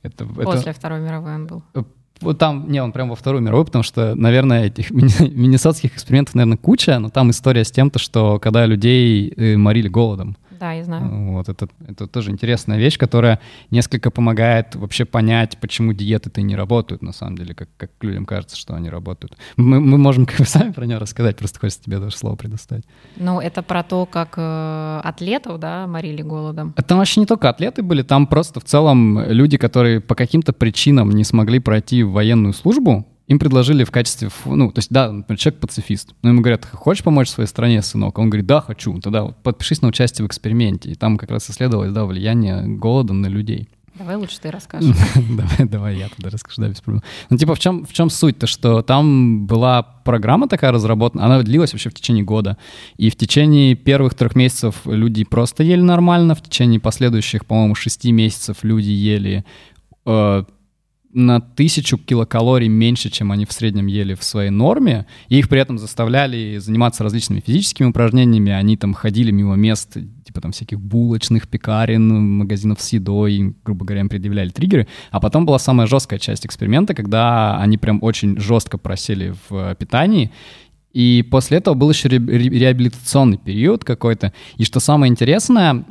[0.02, 0.78] Это, После это...
[0.78, 1.62] Второй мировой он был.
[2.20, 6.58] Вот там, не, он прям во Вторую мировую, потому что, наверное, этих миннесотских экспериментов, наверное,
[6.58, 10.36] куча, но там история с тем, то, что когда людей э, морили голодом.
[10.58, 11.32] Да, я знаю.
[11.32, 13.40] Вот это, это тоже интересная вещь, которая
[13.70, 18.56] несколько помогает вообще понять, почему диеты-то не работают, на самом деле, как, как людям кажется,
[18.56, 19.36] что они работают.
[19.56, 22.84] Мы, мы можем как бы сами про нее рассказать, просто хочется тебе даже слово предоставить.
[23.16, 26.74] Ну, это про то, как э, атлетов, да, морили голодом.
[26.76, 31.10] Это вообще не только атлеты были, там просто в целом люди, которые по каким-то причинам
[31.10, 35.60] не смогли пройти военную службу, им предложили в качестве, ну, то есть, да, например, человек
[35.60, 38.18] пацифист, но ему говорят, хочешь помочь своей стране, сынок?
[38.18, 39.00] Он говорит, да, хочу.
[39.00, 40.90] Тогда вот подпишись на участие в эксперименте.
[40.90, 43.68] И там как раз исследовалось, да, влияние голода на людей.
[43.96, 44.96] Давай лучше ты расскажешь.
[45.14, 47.02] давай, давай я тогда расскажу, да, без проблем.
[47.30, 51.72] Ну, типа, в чем, в чем суть-то, что там была программа такая разработана, она длилась
[51.72, 52.58] вообще в течение года.
[52.96, 58.10] И в течение первых трех месяцев люди просто ели нормально, в течение последующих, по-моему, шести
[58.10, 59.44] месяцев люди ели
[60.06, 60.44] э,
[61.14, 65.60] на тысячу килокалорий меньше, чем они в среднем ели в своей норме, и их при
[65.60, 71.48] этом заставляли заниматься различными физическими упражнениями, они там ходили мимо мест, типа там всяких булочных,
[71.48, 76.18] пекарен, магазинов с едой, им, грубо говоря, им предъявляли триггеры, а потом была самая жесткая
[76.18, 80.32] часть эксперимента, когда они прям очень жестко просели в питании,
[80.94, 84.32] и после этого был еще ре- реабилитационный период какой-то.
[84.56, 85.84] И что самое интересное,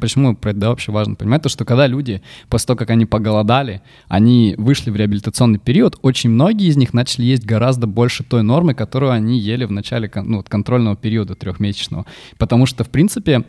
[0.00, 3.06] почему про это да, вообще важно понимать, то что когда люди, после того, как они
[3.06, 8.44] поголодали, они вышли в реабилитационный период, очень многие из них начали есть гораздо больше той
[8.44, 12.06] нормы, которую они ели в начале ну, контрольного периода трехмесячного.
[12.38, 13.44] Потому что, в принципе,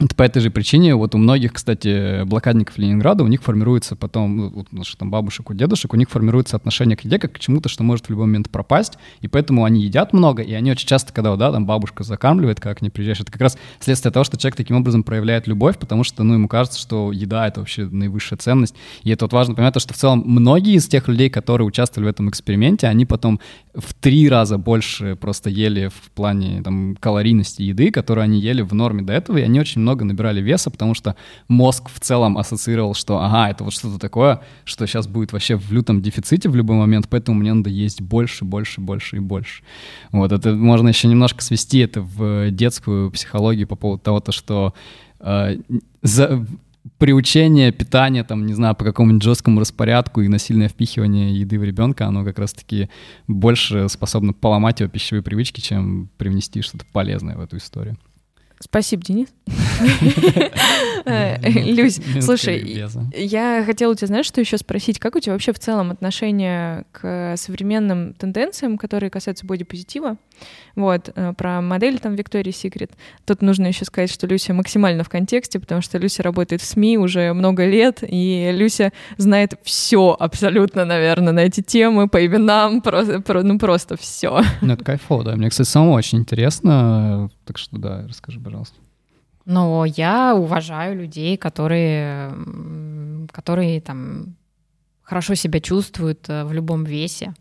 [0.00, 4.36] это по этой же причине вот у многих, кстати, блокадников Ленинграда, у них формируется потом,
[4.36, 7.38] ну, вот наших там бабушек, у дедушек, у них формируется отношение к еде как к
[7.38, 10.88] чему-то, что может в любой момент пропасть, и поэтому они едят много, и они очень
[10.88, 14.36] часто, когда, да, там бабушка закармливает, как не приезжаешь, это как раз следствие того, что
[14.36, 18.36] человек таким образом проявляет любовь, потому что, ну, ему кажется, что еда— это вообще наивысшая
[18.36, 22.08] ценность, и это вот важно понимать, что в целом многие из тех людей, которые участвовали
[22.08, 23.38] в этом эксперименте, они потом
[23.74, 28.74] в три раза больше просто ели в плане там калорийности еды, которую они ели в
[28.74, 31.14] норме до этого, и они очень много набирали веса, потому что
[31.48, 35.70] мозг в целом ассоциировал, что ага, это вот что-то такое, что сейчас будет вообще в
[35.72, 39.62] лютом дефиците в любой момент, поэтому мне надо есть больше, больше, больше и больше.
[40.10, 44.74] Вот это можно еще немножко свести это в детскую психологию по поводу того, то, что
[45.20, 45.58] э,
[46.02, 46.46] за,
[46.98, 52.06] приучение питания, там, не знаю, по какому-нибудь жесткому распорядку и насильное впихивание еды в ребенка,
[52.06, 52.90] оно как раз-таки
[53.26, 57.96] больше способно поломать его пищевые привычки, чем привнести что-то полезное в эту историю.
[58.60, 59.28] Спасибо, Денис.
[61.06, 62.82] Э, Люсь, слушай,
[63.14, 64.98] я хотела у тебя, знаешь, что еще спросить?
[64.98, 70.16] Как у тебя вообще в целом отношение к современным тенденциям, которые касаются бодипозитива?
[70.76, 72.90] Вот, э, про модель там Виктории Секрет.
[73.24, 76.98] Тут нужно еще сказать, что Люся максимально в контексте, потому что Люся работает в СМИ
[76.98, 83.22] уже много лет, и Люся знает все абсолютно, наверное, на эти темы, по именам, просто,
[83.42, 84.42] ну просто все.
[84.60, 85.36] Ну, это кайфово, да.
[85.36, 88.76] Мне, кстати, самому очень интересно, так что да, расскажи, пожалуйста.
[89.44, 92.32] Но я уважаю людей, которые,
[93.30, 94.36] которые там
[95.02, 97.34] хорошо себя чувствуют э, в любом весе.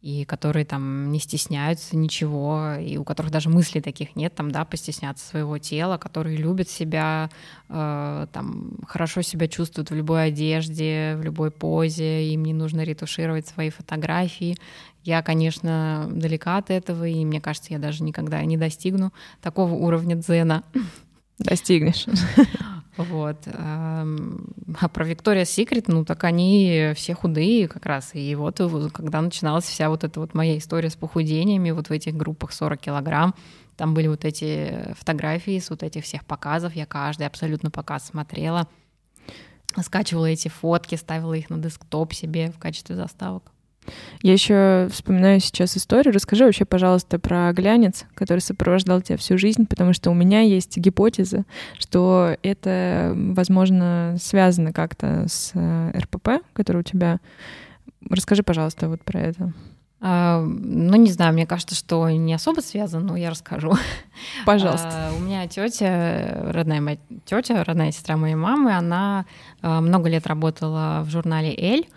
[0.00, 4.64] И которые там не стесняются ничего, и у которых даже мыслей таких нет, там, да,
[4.64, 7.30] постесняться своего тела, которые любят себя,
[7.68, 13.48] э, там, хорошо себя чувствуют в любой одежде, в любой позе, им не нужно ретушировать
[13.48, 14.56] свои фотографии.
[15.02, 20.14] Я, конечно, далека от этого, и мне кажется, я даже никогда не достигну такого уровня
[20.14, 20.62] дзена.
[21.38, 22.06] Достигнешь.
[22.98, 23.36] Вот.
[23.46, 24.04] А
[24.92, 28.10] про Виктория Секрет, ну так они все худые как раз.
[28.14, 28.60] И вот
[28.92, 32.80] когда начиналась вся вот эта вот моя история с похудениями, вот в этих группах 40
[32.80, 33.34] килограмм,
[33.76, 38.66] там были вот эти фотографии с вот этих всех показов, я каждый абсолютно показ смотрела,
[39.80, 43.52] скачивала эти фотки, ставила их на десктоп себе в качестве заставок.
[44.22, 46.14] Я еще вспоминаю сейчас историю.
[46.14, 50.76] Расскажи вообще, пожалуйста, про глянец, который сопровождал тебя всю жизнь, потому что у меня есть
[50.76, 51.44] гипотеза,
[51.78, 57.20] что это, возможно, связано как-то с э, РПП, который у тебя.
[58.08, 59.52] Расскажи, пожалуйста, вот про это.
[60.00, 63.72] А, ну, не знаю, мне кажется, что не особо связано, но я расскажу.
[64.46, 64.90] Пожалуйста.
[64.92, 69.26] А, у меня тетя, родная моя тетя, родная сестра моей мамы, она
[69.60, 71.88] а, много лет работала в журнале Эль.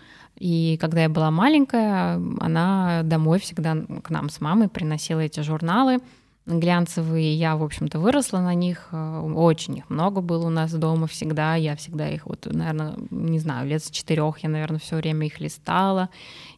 [0.41, 5.99] И когда я была маленькая, она домой всегда к нам с мамой приносила эти журналы
[6.47, 7.35] глянцевые.
[7.35, 8.89] Я, в общем-то, выросла на них.
[8.91, 11.53] Очень их много было у нас дома всегда.
[11.53, 15.39] Я всегда их, вот, наверное, не знаю, лет с четырех я, наверное, все время их
[15.39, 16.09] листала.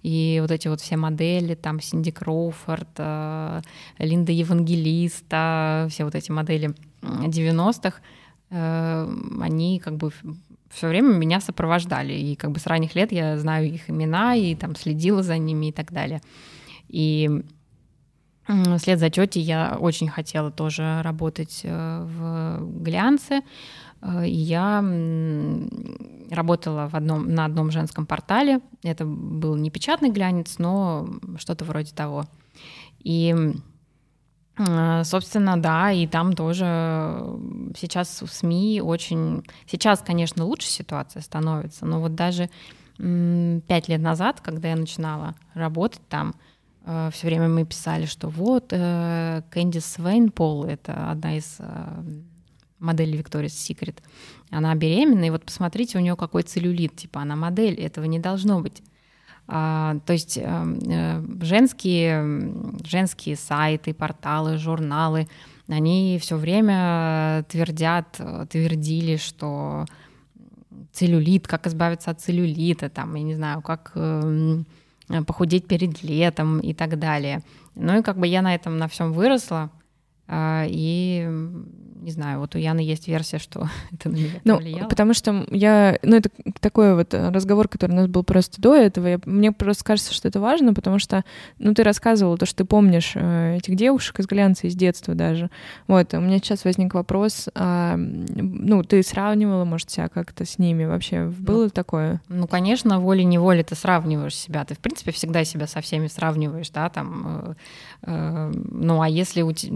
[0.01, 3.61] И вот эти вот все модели, там Синди Кроуфорд, э,
[3.99, 7.97] Линда Евангелиста, все вот эти модели 90-х,
[8.49, 10.11] э, они как бы
[10.73, 12.13] все время меня сопровождали.
[12.13, 15.67] И как бы с ранних лет я знаю их имена и там следила за ними
[15.67, 16.21] и так далее.
[16.89, 17.29] И
[18.77, 23.41] вслед за тетей я очень хотела тоже работать э, в глянце.
[24.01, 24.83] Э, и я
[26.31, 28.59] работала в одном, на одном женском портале.
[28.83, 31.07] Это был не печатный глянец, но
[31.37, 32.25] что-то вроде того.
[33.03, 33.35] И
[34.55, 36.65] собственно, да, и там тоже
[37.75, 39.43] сейчас в СМИ очень...
[39.65, 42.49] Сейчас, конечно, лучше ситуация становится, но вот даже
[42.97, 46.35] пять лет назад, когда я начинала работать там,
[46.85, 51.57] э, все время мы писали, что вот э, Кэндис Свейнпол, это одна из
[52.77, 53.97] моделей Victoria's Secret,
[54.51, 58.61] она беременна, и вот посмотрите, у нее какой целлюлит, типа она модель, этого не должно
[58.61, 58.83] быть.
[59.47, 62.53] А, то есть эм, э, женские,
[62.85, 65.27] женские сайты, порталы, журналы,
[65.67, 68.19] они все время твердят,
[68.49, 69.85] твердили, что
[70.91, 74.65] целлюлит, как избавиться от целлюлита, там, я не знаю, как эм,
[75.27, 77.41] похудеть перед летом и так далее.
[77.75, 79.71] Ну и как бы я на этом на всем выросла,
[80.27, 81.27] а, и
[82.03, 84.87] не знаю, вот у Яны есть версия, что это на меня ну, повлияло.
[84.89, 86.29] Потому что я, ну, это
[86.59, 89.07] такой вот разговор, который у нас был просто до этого.
[89.07, 91.23] Я, мне просто кажется, что это важно, потому что,
[91.59, 95.49] ну, ты рассказывала то, что ты помнишь э, этих девушек из глянца из детства даже.
[95.87, 100.85] Вот, у меня сейчас возник вопрос, а, ну, ты сравнивала, может, себя как-то с ними
[100.85, 101.25] вообще?
[101.25, 102.21] Было ну, такое?
[102.27, 104.65] Ну, конечно, волей-неволей ты сравниваешь себя.
[104.65, 107.23] Ты, в принципе, всегда себя со всеми сравниваешь, да, там.
[107.25, 107.53] Э,
[108.03, 109.73] э, ну, а если у тебя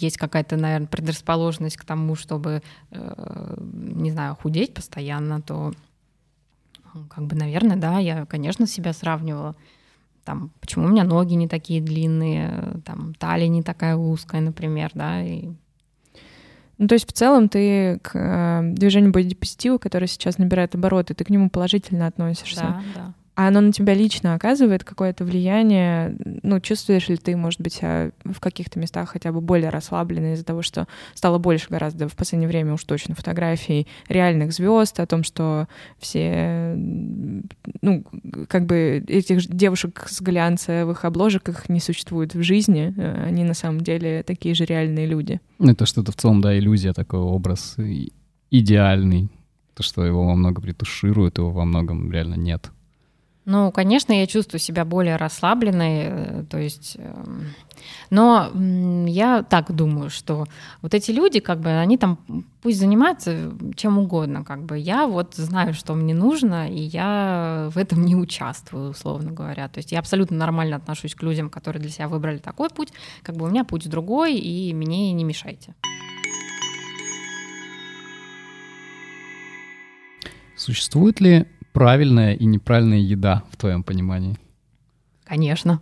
[0.00, 5.72] есть какая-то, наверное, предрасположенность предрасположенность к тому, чтобы, э, не знаю, худеть постоянно, то
[7.10, 9.54] как бы, наверное, да, я, конечно, себя сравнивала.
[10.24, 15.22] Там, почему у меня ноги не такие длинные, там, талия не такая узкая, например, да,
[15.22, 15.50] и
[16.80, 21.24] ну, то есть в целом ты к э, движению бодипозитива, которое сейчас набирает обороты, ты
[21.24, 22.60] к нему положительно относишься.
[22.60, 26.16] Да, да а оно на тебя лично оказывает какое-то влияние?
[26.42, 30.62] Ну, чувствуешь ли ты, может быть, в каких-то местах хотя бы более расслабленной из-за того,
[30.62, 35.68] что стало больше гораздо в последнее время уж точно фотографий реальных звезд, о том, что
[36.00, 38.04] все, ну,
[38.48, 42.92] как бы этих девушек с глянцевых обложек их не существует в жизни,
[43.24, 45.40] они на самом деле такие же реальные люди.
[45.60, 47.76] Это что-то в целом, да, иллюзия, такой образ
[48.50, 49.28] идеальный,
[49.74, 52.72] то, что его во многом ретушируют, его во многом реально нет.
[53.50, 57.54] Ну, конечно, я чувствую себя более расслабленной, э, то есть, эм,
[58.10, 58.50] но
[59.06, 60.44] я так думаю, что
[60.82, 62.18] вот эти люди, как бы, они там
[62.60, 67.78] пусть занимаются чем угодно, как бы, я вот знаю, что мне нужно, и я в
[67.78, 69.66] этом не участвую, условно говоря.
[69.68, 72.92] То есть я абсолютно нормально отношусь к людям, которые для себя выбрали такой путь,
[73.22, 75.74] как бы у меня путь другой, и мне не мешайте.
[80.54, 81.46] Существует ли
[81.78, 84.34] правильная и неправильная еда в твоем понимании?
[85.22, 85.80] Конечно.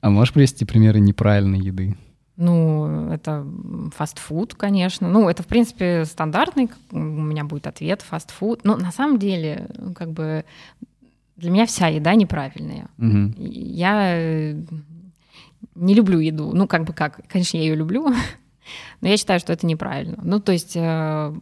[0.00, 1.96] А можешь привести примеры неправильной еды?
[2.36, 3.46] Ну, это
[3.94, 5.08] фастфуд, конечно.
[5.08, 8.64] Ну, это, в принципе, стандартный у меня будет ответ фастфуд.
[8.64, 10.44] Но на самом деле, как бы
[11.36, 12.88] для меня вся еда неправильная.
[12.98, 13.34] Угу.
[13.38, 14.60] Я э,
[15.76, 16.50] не люблю еду.
[16.52, 18.08] Ну, как бы как, конечно, я ее люблю,
[19.00, 20.18] но я считаю, что это неправильно.
[20.20, 21.32] Ну, то есть э,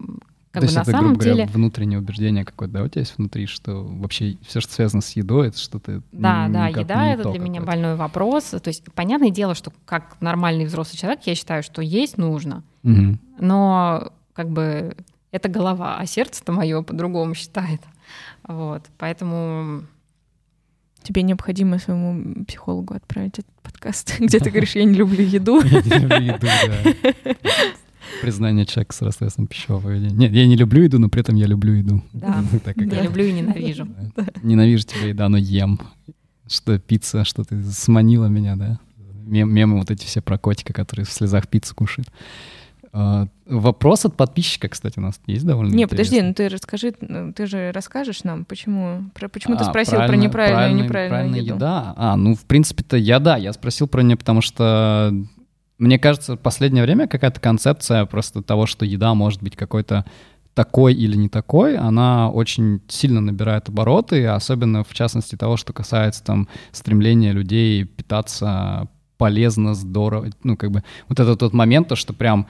[0.56, 1.34] как То бы есть на это, самом грубо деле...
[1.34, 5.10] говоря, внутреннее убеждение какое-то, да, у тебя есть внутри, что вообще все, что связано с
[5.10, 8.44] едой, это что-то Да, да, еда— это для меня больной вопрос.
[8.44, 13.18] То есть понятное дело, что как нормальный взрослый человек, я считаю, что есть нужно, угу.
[13.38, 14.96] но как бы
[15.30, 17.82] это голова, а сердце-то мое по-другому считает.
[18.48, 19.82] Вот, поэтому
[21.02, 25.60] тебе необходимо своему психологу отправить этот подкаст, где ты говоришь, я не люблю еду.
[25.60, 27.34] Я не люблю еду, да.
[28.22, 30.14] Признание человека с расстройством пищевого поведения.
[30.14, 32.02] Нет, я не люблю еду, но при этом я люблю еду.
[32.12, 32.42] Да,
[32.76, 33.88] я люблю и ненавижу.
[34.42, 35.80] Ненавижу тебя еда, но ем.
[36.48, 38.78] Что пицца, что ты сманила меня, да?
[39.26, 42.08] мемы вот эти все про котика, который в слезах пиццу кушает.
[42.92, 45.96] А, вопрос от подписчика, кстати, у нас есть довольно Не, интересный.
[45.96, 49.98] подожди, ну ты расскажи, ну, ты же расскажешь нам, почему, про, почему а, ты спросил
[49.98, 51.56] про неправильную и неправильную еду?
[51.56, 51.92] еда?
[51.96, 55.12] А, ну, в принципе-то я, да, я спросил про нее, потому что
[55.78, 60.04] мне кажется, в последнее время какая-то концепция просто того, что еда может быть какой-то
[60.54, 66.24] такой или не такой, она очень сильно набирает обороты, особенно в частности того, что касается
[66.24, 72.14] там стремления людей питаться полезно, здорово, ну как бы вот это тот момент, то, что
[72.14, 72.46] прям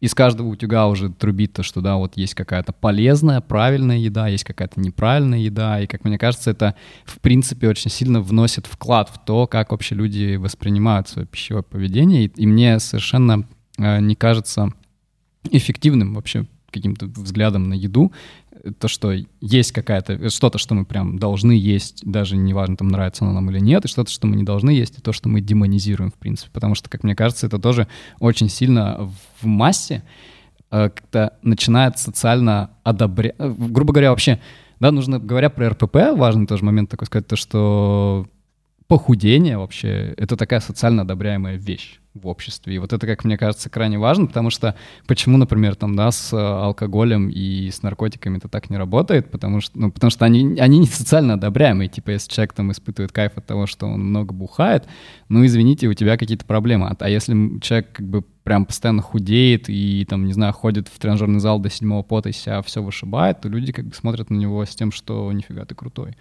[0.00, 4.44] из каждого утюга уже трубит то, что да, вот есть какая-то полезная, правильная еда, есть
[4.44, 6.74] какая-то неправильная еда, и, как мне кажется, это,
[7.04, 12.24] в принципе, очень сильно вносит вклад в то, как вообще люди воспринимают свое пищевое поведение,
[12.24, 13.46] и, и мне совершенно
[13.78, 14.72] э, не кажется
[15.50, 18.12] эффективным вообще каким-то взглядом на еду,
[18.78, 23.34] то, что есть какая-то, что-то, что мы прям должны есть, даже неважно, там нравится оно
[23.34, 26.10] нам или нет, и что-то, что мы не должны есть, и то, что мы демонизируем,
[26.10, 26.50] в принципе.
[26.52, 27.86] Потому что, как мне кажется, это тоже
[28.18, 30.02] очень сильно в массе
[30.70, 34.40] э, как-то начинает социально одобрять, э, грубо говоря, вообще,
[34.80, 38.26] да, нужно, говоря про РПП, важный тоже момент такой сказать, то, что
[38.86, 42.74] похудение вообще— это такая социально одобряемая вещь в обществе.
[42.74, 44.74] И вот это, как мне кажется, крайне важно, потому что
[45.06, 49.60] почему, например, там, да, с э, алкоголем и с наркотиками это так не работает, потому
[49.60, 51.88] что, ну, потому что они, они не социально одобряемые.
[51.88, 54.88] Типа, если человек там испытывает кайф от того, что он много бухает,
[55.28, 56.94] ну, извините, у тебя какие-то проблемы.
[56.98, 61.38] А если человек как бы прям постоянно худеет и, там, не знаю, ходит в тренажерный
[61.38, 64.64] зал до седьмого пота и себя все вышибает, то люди как бы смотрят на него
[64.64, 66.16] с тем, что нифига ты крутой.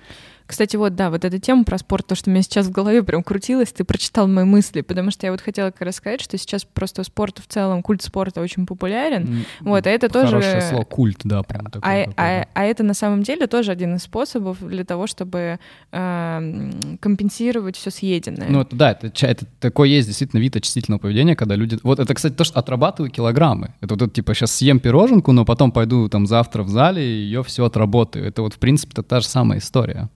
[0.50, 3.04] Кстати, вот, да, вот эта тема про спорт, то, что у меня сейчас в голове
[3.04, 6.40] прям крутилось, ты прочитал мои мысли, потому что я вот хотела как раз сказать, что
[6.40, 10.42] сейчас просто спорт в целом, культ спорта очень популярен, mm, вот, а это тоже...
[10.42, 12.04] Хорошее слово, культ, да, прям такой.
[12.04, 15.60] А, а, а это на самом деле тоже один из способов для того, чтобы
[15.92, 18.50] э, компенсировать все съеденное.
[18.50, 21.78] Ну, это, да, это, это такой есть действительно вид очистительного поведения, когда люди...
[21.84, 23.76] Вот это, кстати, то, что отрабатываю килограммы.
[23.82, 27.22] Это вот, это, типа, сейчас съем пироженку, но потом пойду там завтра в зале и
[27.26, 28.26] ее все отработаю.
[28.26, 30.10] Это вот, в принципе, это та же самая история.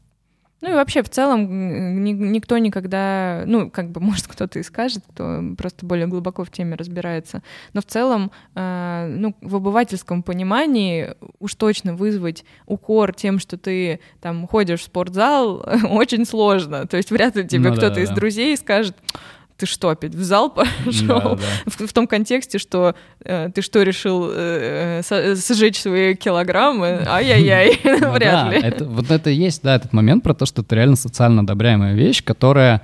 [0.64, 5.03] Ну и вообще в целом ни, никто никогда, ну как бы может кто-то и скажет,
[5.11, 7.43] кто просто более глубоко в теме разбирается,
[7.74, 13.99] но в целом, э, ну в обывательском понимании уж точно вызвать укор тем, что ты
[14.22, 16.88] там ходишь в спортзал, очень сложно.
[16.88, 18.16] То есть вряд ли тебе ну, кто-то да, из да.
[18.16, 18.95] друзей скажет,
[19.58, 20.49] ты что, опять в зал
[20.86, 21.20] пошел?
[21.20, 21.38] Да, да.
[21.66, 27.04] В, в том контексте, что э, ты что, решил э, э сжечь свои килограммы?
[27.08, 28.86] Ай-яй-яй, ну вряд ли.
[28.86, 32.24] Вот это и есть, да, этот момент про то, что это реально социально одобряемая вещь,
[32.24, 32.82] которая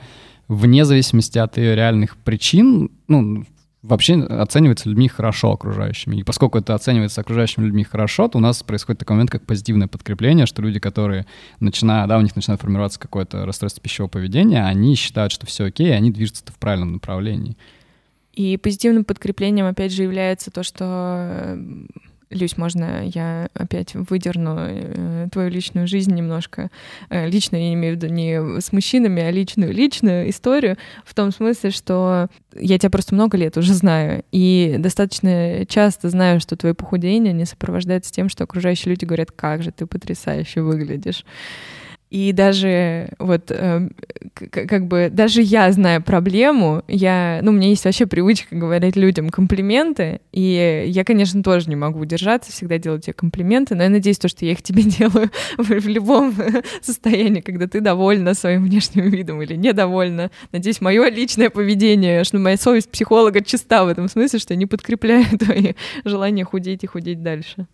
[0.47, 3.45] вне зависимости от ее реальных причин, ну,
[3.81, 6.17] вообще оценивается людьми хорошо окружающими.
[6.17, 9.87] И поскольку это оценивается окружающими людьми хорошо, то у нас происходит такой момент, как позитивное
[9.87, 11.25] подкрепление, что люди, которые
[11.59, 15.87] начинают, да, у них начинает формироваться какое-то расстройство пищевого поведения, они считают, что все окей,
[15.87, 17.55] и они движутся в правильном направлении.
[18.33, 21.57] И позитивным подкреплением, опять же, является то, что
[22.29, 26.69] Люсь, можно я опять выдерну э, твою личную жизнь немножко?
[27.09, 31.31] Э, лично я имею в виду не с мужчинами, а личную личную историю в том
[31.31, 36.75] смысле, что я тебя просто много лет уже знаю, и достаточно часто знаю, что твое
[36.75, 41.25] похудение не сопровождается тем, что окружающие люди говорят, как же ты потрясающе выглядишь.
[42.09, 43.87] И даже вот э,
[44.33, 49.29] как бы даже я знаю проблему, я, ну, у меня есть вообще привычка говорить людям
[49.29, 54.17] комплименты, и я, конечно, тоже не могу удержаться, всегда делать тебе комплименты, но я надеюсь,
[54.17, 56.33] то, что я их тебе делаю в, в любом
[56.81, 60.31] состоянии, когда ты довольна своим внешним видом или недовольна.
[60.51, 65.25] Надеюсь, мое личное поведение, что моя совесть психолога чиста в этом смысле, что не подкрепляю
[65.39, 65.73] твои
[66.05, 67.67] желания худеть и худеть дальше.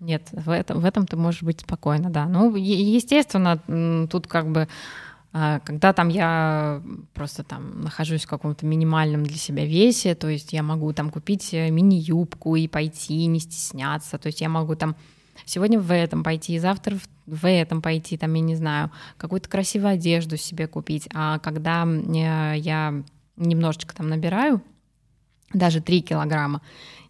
[0.00, 2.26] Нет, в этом, в этом ты можешь быть спокойно, да.
[2.26, 4.66] Ну, естественно, тут как бы
[5.32, 6.82] а, когда там я
[7.14, 11.54] просто там нахожусь в каком-то минимальном для себя весе, то есть я могу там купить
[11.54, 14.96] э, мини-юбку и пойти, не стесняться, то есть я могу там
[15.44, 19.92] сегодня в этом пойти, завтра в, в этом пойти, там, я не знаю, какую-то красивую
[19.92, 21.08] одежду себе купить.
[21.14, 23.02] А когда э, я
[23.36, 24.62] немножечко там набираю,
[25.52, 26.60] даже 3 килограмма,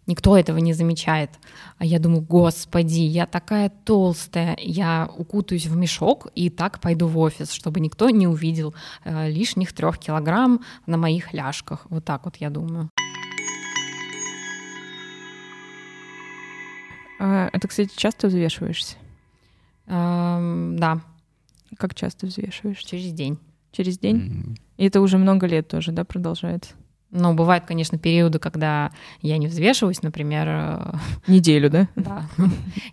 [0.07, 1.31] никто этого не замечает.
[1.77, 7.17] А я думаю, господи, я такая толстая, я укутаюсь в мешок и так пойду в
[7.17, 8.73] офис, чтобы никто не увидел
[9.03, 11.85] э, лишних трех килограмм на моих ляжках.
[11.89, 12.89] Вот так вот я думаю.
[17.19, 18.95] А, это, кстати, часто взвешиваешься?
[19.85, 21.01] Эм, да.
[21.77, 22.79] Как часто взвешиваешь?
[22.79, 23.37] Через день.
[23.71, 24.17] Через день?
[24.17, 24.57] Mm-hmm.
[24.77, 26.73] И это уже много лет тоже, да, продолжается?
[27.11, 28.91] Ну, бывают, конечно, периоды, когда
[29.21, 30.47] я не взвешиваюсь, например...
[30.47, 30.93] Э,
[31.27, 31.87] Неделю, да?
[31.95, 32.25] Да.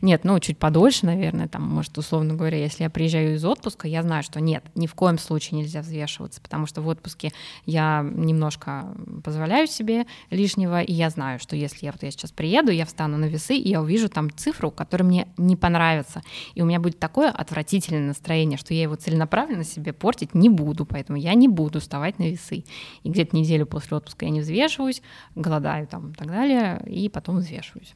[0.01, 4.03] Нет, ну, чуть подольше, наверное, там, может, условно говоря, если я приезжаю из отпуска, я
[4.03, 7.33] знаю, что нет, ни в коем случае нельзя взвешиваться, потому что в отпуске
[7.65, 8.87] я немножко
[9.23, 13.19] позволяю себе лишнего, и я знаю, что если я вот я сейчас приеду, я встану
[13.19, 16.23] на весы, и я увижу там цифру, которая мне не понравится,
[16.55, 20.85] и у меня будет такое отвратительное настроение, что я его целенаправленно себе портить не буду,
[20.85, 22.65] поэтому я не буду вставать на весы.
[23.05, 25.03] И где-то неделю после отпуска отпуска я не взвешиваюсь,
[25.35, 27.95] голодаю там и так далее, и потом взвешиваюсь.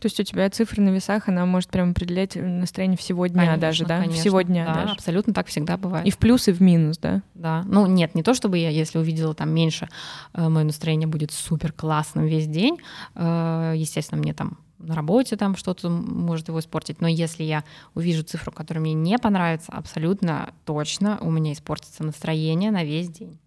[0.00, 3.60] То есть у тебя цифры на весах, она может прям определять настроение всего дня конечно,
[3.60, 4.00] даже, да?
[4.00, 4.20] Конечно.
[4.20, 4.92] Всего дня да, даже.
[4.92, 6.06] абсолютно так всегда бывает.
[6.06, 7.22] И в плюс, и в минус, да?
[7.34, 7.62] Да.
[7.66, 9.88] Ну, нет, не то чтобы я, если увидела там меньше,
[10.34, 12.78] э, мое настроение будет супер классным весь день.
[13.14, 18.24] Э, естественно, мне там на работе там что-то может его испортить, но если я увижу
[18.24, 23.38] цифру, которая мне не понравится, абсолютно точно у меня испортится настроение на весь день.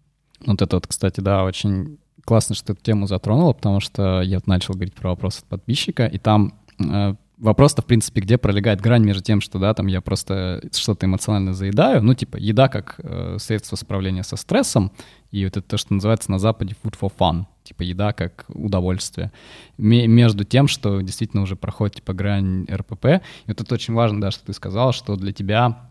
[0.44, 4.74] Вот это вот, кстати, да, очень классно, что эту тему затронула, потому что я начал
[4.74, 9.22] говорить про вопрос от подписчика, и там э, вопрос-то, в принципе, где пролегает грань между
[9.22, 13.76] тем, что, да, там я просто что-то эмоционально заедаю, ну, типа, еда как э, средство
[13.76, 14.92] справления со стрессом,
[15.30, 19.32] и вот это то, что называется на Западе food for fun, типа еда как удовольствие.
[19.78, 24.20] М- между тем, что действительно уже проходит, типа, грань РПП, и вот это очень важно,
[24.20, 25.90] да, что ты сказал, что для тебя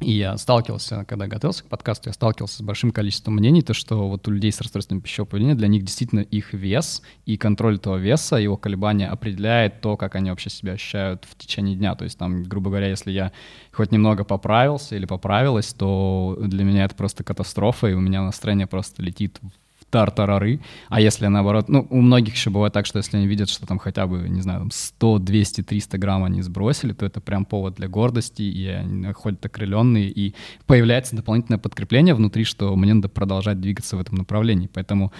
[0.00, 4.08] и я сталкивался, когда готовился к подкасту, я сталкивался с большим количеством мнений, то, что
[4.08, 7.96] вот у людей с расстройством пищевого поведения, для них действительно их вес и контроль этого
[7.96, 11.94] веса, его колебания определяет то, как они вообще себя ощущают в течение дня.
[11.94, 13.32] То есть там, грубо говоря, если я
[13.72, 18.66] хоть немного поправился или поправилась, то для меня это просто катастрофа, и у меня настроение
[18.66, 19.40] просто летит
[19.90, 20.60] тартарары.
[20.88, 23.78] А если наоборот, ну, у многих еще бывает так, что если они видят, что там
[23.78, 27.76] хотя бы, не знаю, там 100, 200, 300 грамм они сбросили, то это прям повод
[27.76, 30.34] для гордости, и они ходят окрыленные, и
[30.66, 34.68] появляется дополнительное подкрепление внутри, что мне надо продолжать двигаться в этом направлении.
[34.72, 35.12] Поэтому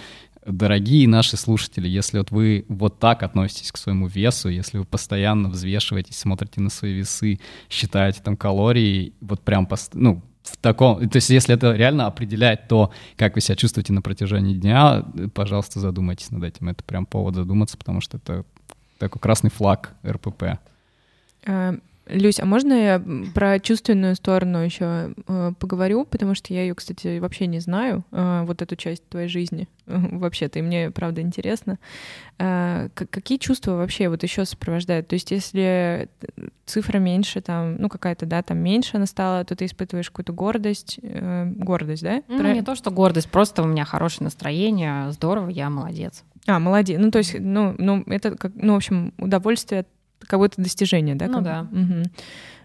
[0.45, 5.49] дорогие наши слушатели, если вот вы вот так относитесь к своему весу, если вы постоянно
[5.49, 7.39] взвешиваетесь, смотрите на свои весы,
[7.69, 11.07] считаете там калории, вот прям, ну, в таком...
[11.09, 15.79] То есть если это реально определяет то, как вы себя чувствуете на протяжении дня, пожалуйста,
[15.79, 16.69] задумайтесь над этим.
[16.69, 18.45] Это прям повод задуматься, потому что это
[18.97, 20.59] такой красный флаг РПП.
[22.09, 23.03] Люсь, а можно я
[23.33, 28.43] про чувственную сторону еще э, поговорю, потому что я ее, кстати, вообще не знаю, э,
[28.45, 31.79] вот эту часть твоей жизни вообще-то, и мне правда интересно.
[32.39, 35.07] Э, какие чувства вообще вот еще сопровождают?
[35.07, 36.09] То есть, если
[36.65, 40.99] цифра меньше, там, ну какая-то, да, там меньше она стала, то ты испытываешь какую-то гордость,
[41.01, 42.23] э, гордость, да?
[42.27, 42.53] Ну, про...
[42.53, 46.23] не то, что гордость, просто у меня хорошее настроение, здорово, я молодец.
[46.47, 46.97] А, молодец.
[46.99, 49.85] Ну, то есть, ну, ну, это, как, ну, в общем, удовольствие
[50.25, 51.27] какое-то достижение, да?
[51.27, 51.67] Ну да.
[51.71, 52.03] Угу.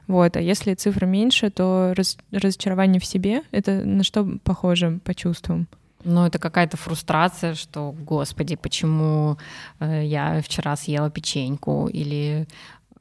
[0.08, 5.14] Вот, а если цифра меньше, то раз, разочарование в себе, это на что похоже по
[5.14, 5.68] чувствам?
[6.04, 9.38] Ну, это какая-то фрустрация, что, господи, почему
[9.78, 12.48] э, я вчера съела печеньку, или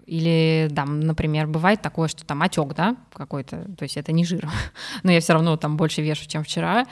[0.08, 4.50] или, там, например, бывает такое, что там отек, да, какой-то, то есть это не жир,
[5.04, 6.86] но я все равно там больше вешу, чем вчера,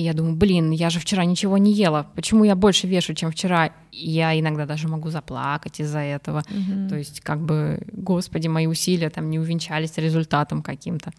[0.00, 2.06] и я думаю, блин, я же вчера ничего не ела.
[2.14, 3.66] Почему я больше вешу, чем вчера?
[3.92, 6.42] И я иногда даже могу заплакать из-за этого.
[6.48, 6.88] Mm-hmm.
[6.88, 11.12] То есть, как бы, господи, мои усилия там не увенчались результатом каким-то.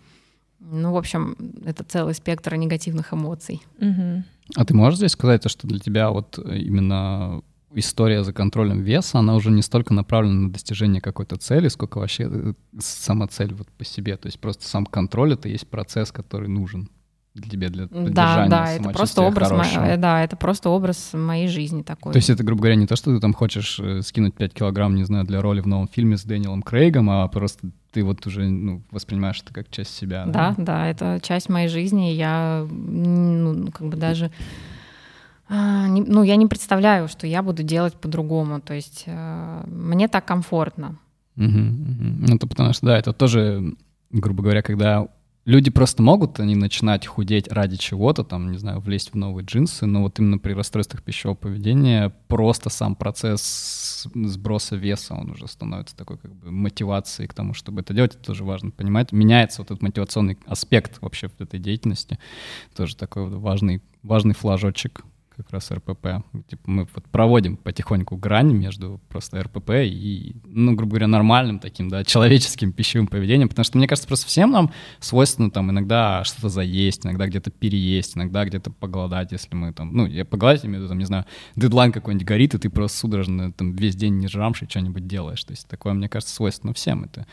[0.60, 3.62] Ну, в общем, это целый спектр негативных эмоций.
[3.80, 4.24] Mm-hmm.
[4.56, 7.44] А ты можешь здесь сказать, что для тебя вот именно
[7.76, 12.28] история за контролем веса, она уже не столько направлена на достижение какой-то цели, сколько вообще
[12.30, 14.18] э, сама цель вот по себе.
[14.18, 16.90] То есть просто сам контроль— это есть процесс, который нужен
[17.34, 19.98] для тебя, для поддержания Да, да, это просто образ, мо...
[19.98, 22.12] да, это просто образ моей жизни такой.
[22.12, 24.96] То есть это, грубо говоря, не то, что ты там хочешь э, скинуть 5 килограмм,
[24.96, 28.50] не знаю, для роли в новом фильме с Дэниелом Крейгом, а просто ты вот уже
[28.50, 30.26] ну, воспринимаешь это как часть себя.
[30.26, 34.32] Да, да, да это часть моей жизни, я ну, как бы даже...
[35.48, 38.62] А, ну, я не представляю, что я буду делать по-другому.
[38.62, 40.98] То есть э, мне так комфортно.
[41.36, 42.28] Угу, угу.
[42.28, 43.74] Ну, то потому что, да, это тоже,
[44.12, 45.08] грубо говоря, когда
[45.46, 49.86] люди просто могут, они начинать худеть ради чего-то, там, не знаю, влезть в новые джинсы,
[49.86, 55.96] но вот именно при расстройствах пищевого поведения просто сам процесс сброса веса, он уже становится
[55.96, 59.12] такой как бы мотивацией к тому, чтобы это делать, это тоже важно понимать.
[59.12, 62.20] Меняется вот этот мотивационный аспект вообще этой деятельности,
[62.76, 65.04] тоже такой важный, важный флажочек
[65.42, 66.24] как раз РПП.
[66.48, 71.90] Типа мы вот проводим потихоньку грань между просто РПП и, ну, грубо говоря, нормальным таким,
[71.90, 76.50] да, человеческим пищевым поведением, потому что, мне кажется, просто всем нам свойственно там иногда что-то
[76.50, 80.82] заесть, иногда где-то переесть, иногда где-то поголодать, если мы там, ну, я поголодать имею в
[80.82, 81.26] виду, там, не знаю,
[81.56, 85.44] дедлайн какой-нибудь горит, и ты просто судорожно там весь день не жрамши что-нибудь делаешь.
[85.44, 87.04] То есть такое, мне кажется, свойственно всем.
[87.04, 87.26] Это,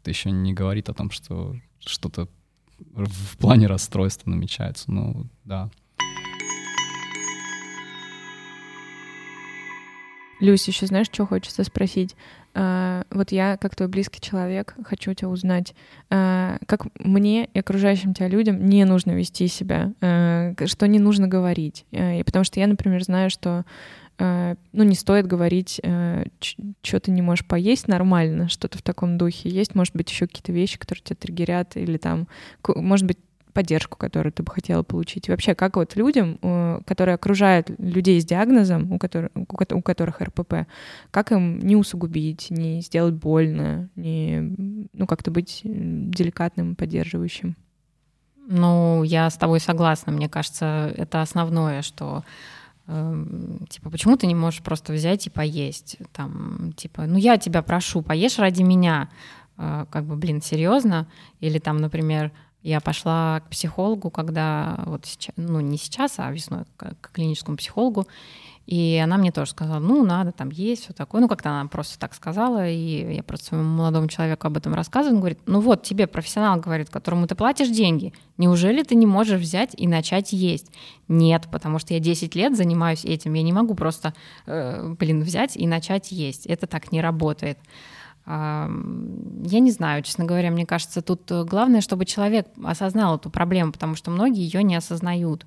[0.00, 2.28] это еще не говорит о том, что что-то
[2.78, 4.90] в плане расстройства намечается.
[4.90, 5.70] Ну, да.
[10.44, 12.14] Люсь, еще знаешь, что хочется спросить?
[12.52, 15.74] Uh, вот я, как твой близкий человек, хочу тебя узнать,
[16.10, 21.28] uh, как мне и окружающим тебя людям не нужно вести себя, uh, что не нужно
[21.28, 21.86] говорить.
[21.90, 23.64] И потому что я, например, знаю, что
[24.16, 29.48] ну, не стоит говорить, что ты не можешь поесть нормально, что-то в таком духе.
[29.48, 32.28] Есть, может быть, еще какие-то вещи, которые тебя триггерят, или там,
[32.64, 33.18] может быть,
[33.54, 35.28] поддержку, которую ты бы хотела получить?
[35.28, 40.66] Вообще, как вот людям, э, которые окружают людей с диагнозом, у которых, у которых РПП,
[41.10, 44.40] как им не усугубить, не сделать больно, не,
[44.92, 47.56] ну, как-то быть деликатным, поддерживающим?
[48.46, 50.12] Ну, я с тобой согласна.
[50.12, 52.24] Мне кажется, это основное, что
[52.86, 55.96] эм, типа, почему ты не можешь просто взять и поесть?
[56.12, 59.08] Там, типа, ну я тебя прошу, поешь ради меня.
[59.56, 61.06] Э, как бы, блин, серьезно?
[61.40, 62.32] Или там, например,
[62.64, 68.06] я пошла к психологу, когда вот сейчас, ну не сейчас, а весной к, клиническому психологу,
[68.66, 71.20] и она мне тоже сказала, ну, надо там есть, все такое.
[71.20, 75.16] Ну, как-то она просто так сказала, и я просто своему молодому человеку об этом рассказываю.
[75.16, 79.38] Он говорит, ну вот, тебе профессионал говорит, которому ты платишь деньги, неужели ты не можешь
[79.38, 80.72] взять и начать есть?
[81.08, 84.14] Нет, потому что я 10 лет занимаюсь этим, я не могу просто,
[84.46, 86.46] э, блин, взять и начать есть.
[86.46, 87.58] Это так не работает.
[88.26, 88.68] Я
[89.60, 94.10] не знаю, честно говоря, мне кажется, тут главное, чтобы человек осознал эту проблему, потому что
[94.10, 95.46] многие ее не осознают.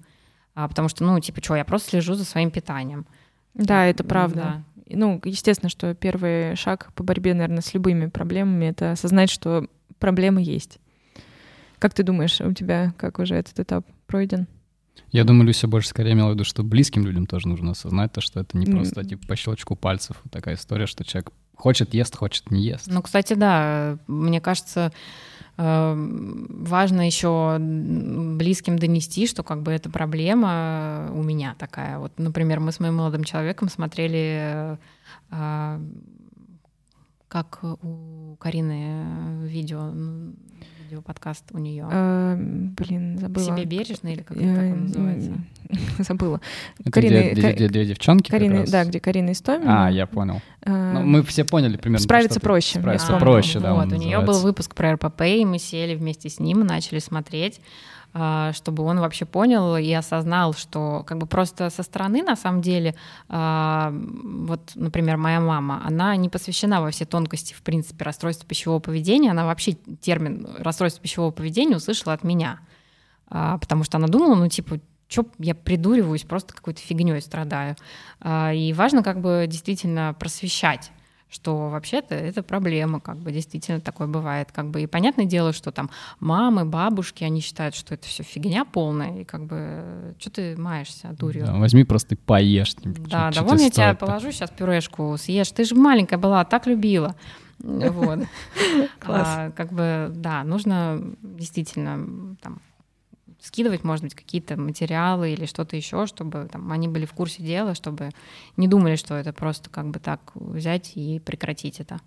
[0.53, 3.05] А, потому что, ну, типа, что, я просто слежу за своим питанием.
[3.53, 4.63] Да, это правда.
[4.75, 4.95] Да.
[4.95, 9.67] Ну, естественно, что первый шаг по борьбе, наверное, с любыми проблемами— это осознать, что
[9.99, 10.80] проблемы есть.
[11.80, 14.47] Как ты думаешь, у тебя как уже этот этап пройден?
[15.11, 18.21] Я думаю, Люся больше скорее имела в виду, что близким людям тоже нужно осознать то,
[18.21, 22.51] что это не просто типа по щелчку пальцев такая история, что человек Хочет ест, хочет
[22.51, 22.87] не ест.
[22.87, 24.93] Ну, кстати, да, мне кажется,
[25.57, 31.97] э, важно еще близким донести, что как бы эта проблема у меня такая.
[31.97, 34.77] Вот, например, мы с моим молодым человеком смотрели
[35.31, 35.79] э,
[37.27, 39.91] как у Карины видео
[40.88, 41.88] видеоподкаст у нее?
[41.89, 43.45] А, блин, забыла.
[43.45, 45.31] Себе бережно или как, как он называется?
[45.99, 46.41] Забыла.
[46.79, 49.88] Это Карина, где, где, две девчонки Карина, Да, где Карина Истомина.
[49.88, 50.41] А, я понял.
[50.63, 52.03] А, ну, мы все поняли примерно.
[52.03, 52.79] Справиться проще.
[52.79, 53.73] Справиться а, проще, да.
[53.73, 57.59] Вот, у нее был выпуск про РПП, и мы сели вместе с ним, начали смотреть.
[58.20, 62.63] А, чтобы он вообще понял и осознал, что как бы просто со стороны на самом
[62.63, 62.95] деле,
[63.30, 68.80] а, вот, например, моя мама, она не посвящена во все тонкости, в принципе, расстройства пищевого
[68.80, 72.59] поведения, она вообще термин расстройство пищевого поведения услышала от меня,
[73.30, 77.78] а, потому что она думала, ну, типа, что я придуриваюсь, просто какой-то фигней страдаю.
[78.26, 80.91] И важно как бы действительно просвещать
[81.30, 85.71] что вообще-то это проблема, как бы действительно такое бывает, как бы и понятное дело, что
[85.71, 90.55] там мамы, бабушки, они считают, что это все фигня полная, и как бы что ты
[90.57, 91.45] маешься дурью?
[91.45, 92.75] Да, возьми просто и поешь.
[92.84, 97.15] Да, да, вон я тебя положу сейчас пюрешку, съешь, ты же маленькая была, так любила.
[97.59, 98.19] Вот.
[98.99, 99.28] Класс.
[99.28, 102.61] А, как бы, да, нужно действительно там
[103.47, 107.73] скидывать, может быть, какие-то материалы или что-то еще, чтобы там, они были в курсе дела,
[107.73, 108.09] чтобы
[108.57, 111.99] не думали, что это просто как бы так взять и прекратить это.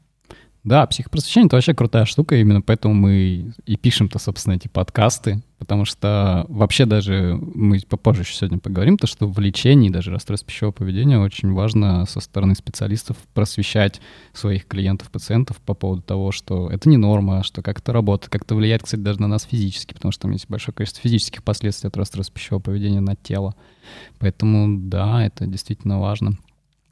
[0.63, 5.87] Да, психопросвещение— это вообще крутая штука, именно поэтому мы и пишем-то, собственно, эти подкасты, потому
[5.87, 10.73] что вообще даже, мы попозже еще сегодня поговорим, то, что в лечении даже расстройств пищевого
[10.73, 14.03] поведения очень важно со стороны специалистов просвещать
[14.35, 18.43] своих клиентов, пациентов по поводу того, что это не норма, что как это работает, как
[18.43, 21.89] это влияет, кстати, даже на нас физически, потому что там есть большое количество физических последствий
[21.89, 23.55] от расстройств пищевого поведения на тело.
[24.19, 26.37] Поэтому, да, это действительно важно.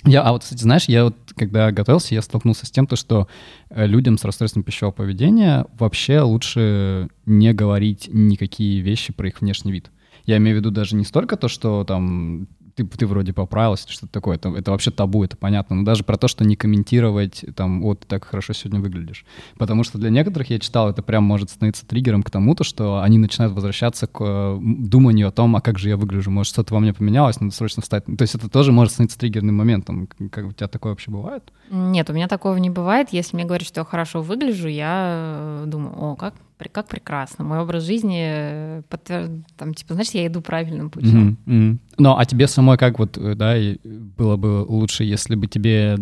[0.09, 3.29] Я, а вот, кстати, знаешь, я вот, когда готовился, я столкнулся с тем, то, что
[3.69, 9.73] э, людям с расстройством пищевого поведения вообще лучше не говорить никакие вещи про их внешний
[9.73, 9.91] вид.
[10.25, 12.49] Я имею в виду даже не столько то, что там
[12.79, 14.37] ты, ты вроде поправилась, что-то такое.
[14.37, 15.77] Это, это вообще табу, это понятно.
[15.77, 19.25] Но даже про то, что не комментировать, там, вот, ты так хорошо сегодня выглядишь.
[19.59, 23.01] Потому что для некоторых, я читал, это прям может становиться триггером к тому, то, что
[23.01, 26.75] они начинают возвращаться к э, думанию о том, а как же я выгляжу, может, что-то
[26.75, 28.05] во мне поменялось, надо срочно встать.
[28.05, 30.09] То есть это тоже может становиться триггерным моментом.
[30.31, 31.53] Как у тебя такое вообще бывает?
[31.71, 33.09] Нет, у меня такого не бывает.
[33.11, 37.45] Если мне говорят, что я хорошо выгляжу, я думаю, о, как как прекрасно.
[37.45, 39.31] Мой образ жизни э, подтвер...
[39.57, 41.39] там, типа, значит, я иду правильным путем.
[41.47, 41.53] Mm-hmm.
[41.53, 41.79] Mm-hmm.
[41.99, 43.55] Ну, а тебе самой как вот, э, да,
[43.85, 45.99] было бы лучше, если бы тебе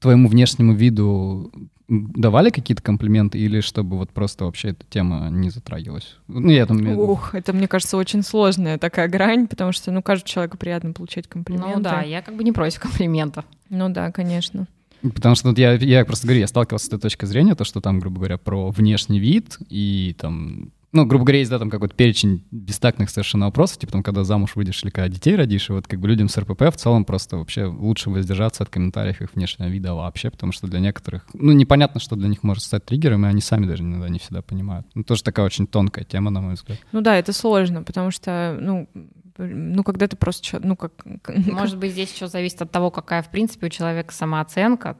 [0.00, 1.52] твоему внешнему виду
[1.88, 6.16] давали какие-то комплименты или чтобы вот просто вообще эта тема не затрагивалась?
[6.28, 6.86] Ну, я там...
[6.86, 11.26] Ух, это, мне кажется, очень сложная такая грань, потому что, ну, каждому человеку приятно получать
[11.26, 11.76] комплименты.
[11.76, 13.44] Ну да, я как бы не против комплиментов.
[13.70, 14.68] Ну да, конечно.
[15.02, 17.80] Потому что вот я, я просто говорю, я сталкивался с этой точки зрения, то, что
[17.80, 21.94] там, грубо говоря, про внешний вид и там ну, грубо говоря, есть, да, там какой-то
[21.94, 25.86] перечень бестактных совершенно вопросов, типа там, когда замуж выйдешь или когда детей родишь, и вот
[25.86, 29.68] как бы людям с РПП в целом просто вообще лучше воздержаться от комментариев их внешнего
[29.68, 33.28] вида вообще, потому что для некоторых, ну, непонятно, что для них может стать триггером, и
[33.28, 34.86] они сами даже иногда не всегда понимают.
[34.94, 36.78] Ну, тоже такая очень тонкая тема, на мой взгляд.
[36.92, 38.88] Ну да, это сложно, потому что, ну,
[39.36, 40.92] ну, когда ты просто, ну, как...
[41.26, 44.98] Может быть, здесь еще зависит от того, какая, в принципе, у человека самооценка.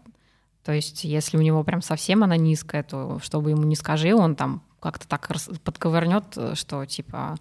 [0.65, 4.37] То есть, если у него прям совсем она низкая, то чтобы ему не скажи, он
[4.37, 5.29] там как-то так
[5.65, 7.37] подковырнет, что типа,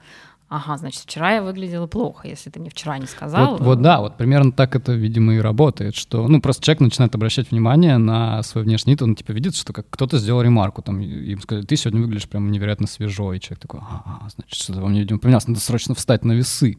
[0.49, 3.51] ага, значит, вчера я выглядела плохо, если ты мне вчера не сказал.
[3.51, 7.13] Вот, вот да, вот примерно так это, видимо, и работает, что, ну, просто человек начинает
[7.15, 11.01] обращать внимание на свой внешний вид, он, типа, видит, что как кто-то сделал ремарку, там,
[11.01, 14.87] им сказали, ты сегодня выглядишь прям невероятно свежо, и человек такой, ага, значит, что-то во
[14.87, 16.77] мне, видимо, поменялось, надо срочно встать на весы.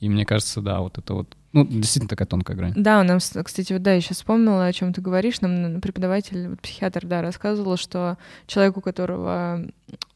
[0.00, 2.72] И мне кажется, да, вот это вот ну, действительно такая тонкая грань.
[2.76, 5.40] Да, у нас, кстати, вот да, я сейчас вспомнила, о чем ты говоришь.
[5.40, 9.64] Нам преподаватель, вот, психиатр, да, рассказывал, что человеку, у которого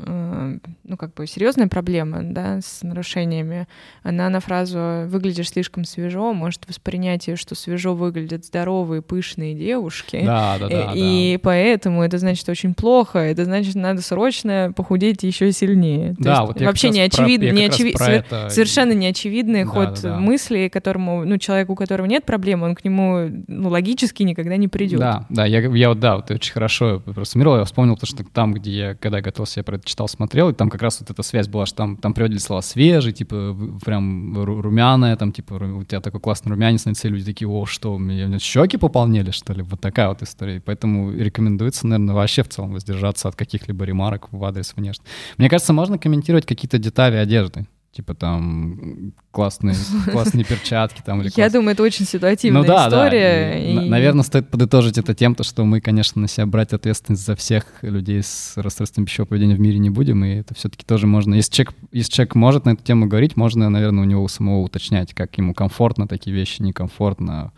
[0.01, 3.66] Э, ну, как бы серьезная проблема, да, с нарушениями,
[4.03, 10.22] она на фразу «выглядишь слишком свежо» может воспринять ее, что свежо выглядят здоровые, пышные девушки.
[10.24, 10.93] Да, да, да.
[10.95, 11.41] И да.
[11.43, 16.14] поэтому это значит очень плохо, это значит, надо срочно похудеть еще сильнее.
[16.14, 17.95] То да, вот вообще не очевидно, не очеви...
[17.97, 18.11] Свер...
[18.11, 18.49] это...
[18.51, 20.18] совершенно неочевидный да, ход да, да.
[20.18, 24.68] мысли, которому, ну, человеку, у которого нет проблем, он к нему, ну, логически никогда не
[24.68, 25.01] придет.
[25.01, 28.55] Да, да, я, я вот, да, вот очень хорошо просто я вспомнил то, что там,
[28.55, 31.22] где я, когда готовился, я про это читал, смотрел, и там как раз вот эта
[31.22, 36.01] связь была, что там, там приводили слова свежий, типа прям румяная, там типа у тебя
[36.01, 39.62] такой классный румянец на лице, люди такие, о, что, у меня щеки пополнели, что ли?
[39.62, 40.61] Вот такая вот история.
[40.64, 45.05] Поэтому рекомендуется, наверное, вообще в целом воздержаться от каких-либо ремарок в адрес внешне.
[45.37, 49.74] Мне кажется, можно комментировать какие-то детали одежды типа там классные,
[50.12, 53.53] классные перчатки там или Я думаю, это очень ситуативная ну, да, история.
[53.53, 53.84] Да.
[53.84, 53.89] И...
[53.89, 57.64] Наверное, стоит подытожить это тем, то, что мы, конечно, на себя брать ответственность за всех
[57.82, 61.34] людей с расстройством пищевого поведения в мире не будем, и это все-таки тоже можно.
[61.34, 65.14] Если человек, если человек может на эту тему говорить, можно, наверное, у него самого уточнять,
[65.14, 67.53] как ему комфортно такие вещи, некомфортно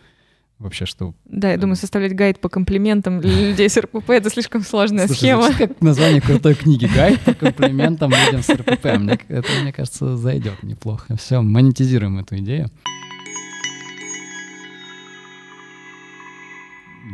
[0.61, 1.15] вообще что...
[1.25, 5.19] Да, я думаю, составлять гайд по комплиментам для людей с РПП— это слишком сложная Слушай,
[5.19, 5.53] схема.
[5.55, 8.85] как название крутой книги «Гайд по комплиментам людям с РПП».
[8.99, 11.17] Мне, это, мне кажется, зайдет неплохо.
[11.17, 12.69] Все, монетизируем эту идею.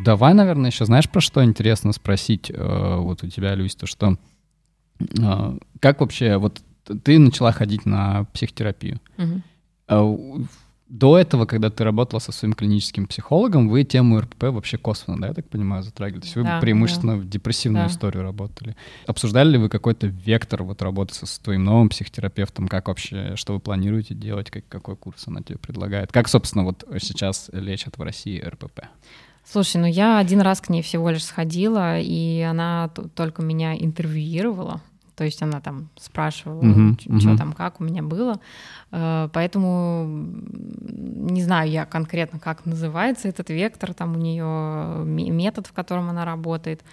[0.05, 4.19] Давай, наверное, еще знаешь, про что интересно спросить э, вот у тебя, Люсь, то что
[5.01, 6.61] э, как вообще, вот
[7.05, 9.01] ты начала ходить на психотерапию.
[9.19, 10.47] Угу
[10.89, 15.29] до этого, когда ты работала со своим клиническим психологом, вы тему РПП вообще косвенно, да,
[15.29, 16.21] я так понимаю, затрагивали?
[16.21, 17.23] То есть вы да, преимущественно да.
[17.23, 17.93] в депрессивную да.
[17.93, 18.77] историю работали.
[19.07, 22.69] Обсуждали ли вы какой-то вектор вот работы со, с твоим новым психотерапевтом?
[22.69, 24.51] Как вообще, что вы планируете делать?
[24.51, 26.13] Как, какой курс она тебе предлагает?
[26.13, 28.83] Как, собственно, вот сейчас лечат в России РПП?
[29.45, 34.81] Слушай, ну я один раз к ней всего лишь сходила, и она только меня интервьюировала.
[35.17, 37.39] То есть она там спрашивала, uh-huh, что uh-huh.
[37.39, 38.39] там, как у меня было.
[38.93, 45.73] Э, поэтому не знаю я конкретно, как называется этот вектор, там у нее метод, в
[45.73, 46.85] котором она работает.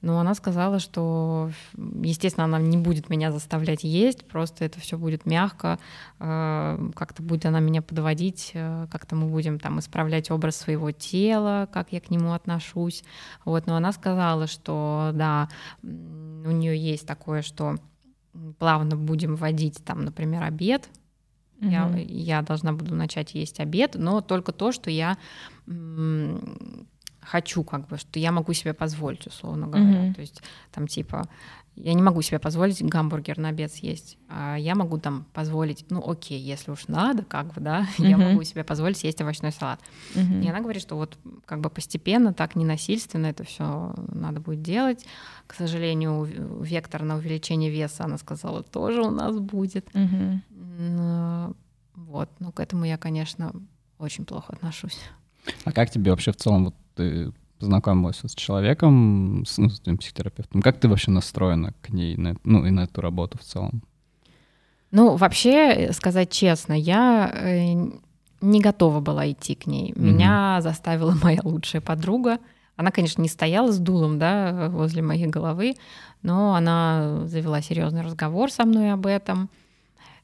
[0.00, 5.26] Но она сказала, что, естественно, она не будет меня заставлять есть, просто это все будет
[5.26, 5.78] мягко,
[6.20, 11.68] э, как-то будет она меня подводить, э, как-то мы будем там исправлять образ своего тела,
[11.72, 13.02] как я к нему отношусь.
[13.44, 15.48] Вот, но она сказала, что да,
[15.82, 15.86] у
[16.50, 17.74] нее есть такое, что
[18.58, 20.88] плавно будем вводить там, например, обед.
[21.60, 22.04] Mm-hmm.
[22.04, 25.18] Я, я должна буду начать есть обед, но только то, что я
[27.28, 30.08] хочу, как бы, что я могу себе позволить, условно говоря.
[30.08, 30.14] Mm-hmm.
[30.14, 31.28] То есть там типа
[31.80, 34.18] я не могу себе позволить гамбургер на обед съесть.
[34.28, 38.08] А я могу там позволить, ну окей, если уж надо, как бы, да, mm-hmm.
[38.08, 39.80] я могу себе позволить съесть овощной салат.
[40.14, 40.44] Mm-hmm.
[40.44, 44.62] И она говорит, что вот как бы постепенно, так не насильственно это все надо будет
[44.62, 45.06] делать.
[45.46, 46.24] К сожалению,
[46.62, 49.88] вектор на увеличение веса, она сказала, тоже у нас будет.
[49.92, 51.54] Mm-hmm.
[51.94, 53.52] Вот, но к этому я, конечно,
[53.98, 54.98] очень плохо отношусь.
[55.64, 59.98] А как тебе вообще в целом, вот ты познакомилась с человеком, с, ну, с твоим
[59.98, 63.82] психотерапевтом, как ты вообще настроена к ней, на, ну и на эту работу в целом?
[64.90, 67.74] Ну, вообще, сказать честно, я э,
[68.40, 69.92] не готова была идти к ней.
[69.92, 70.00] Mm-hmm.
[70.00, 72.38] Меня заставила моя лучшая подруга.
[72.76, 75.74] Она, конечно, не стояла с дулом, да, возле моей головы,
[76.22, 79.50] но она завела серьезный разговор со мной об этом.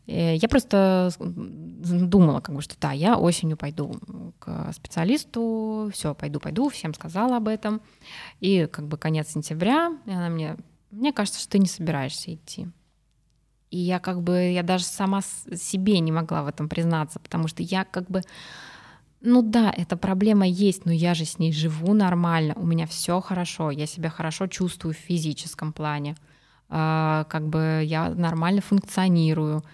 [0.06, 3.98] Э, я просто думала, как бы, что да, я осенью пойду
[4.38, 7.80] к специалисту, все, пойду, пойду, всем сказала об этом.
[8.40, 10.56] И как бы конец сентября, и она мне,
[10.90, 12.68] мне кажется, что ты не собираешься идти.
[13.70, 17.62] И я как бы, я даже сама себе не могла в этом признаться, потому что
[17.62, 18.22] я как бы,
[19.20, 23.20] ну да, эта проблема есть, но я же с ней живу нормально, у меня все
[23.20, 26.14] хорошо, я себя хорошо чувствую в физическом плане,
[26.68, 29.64] а, как бы я нормально функционирую,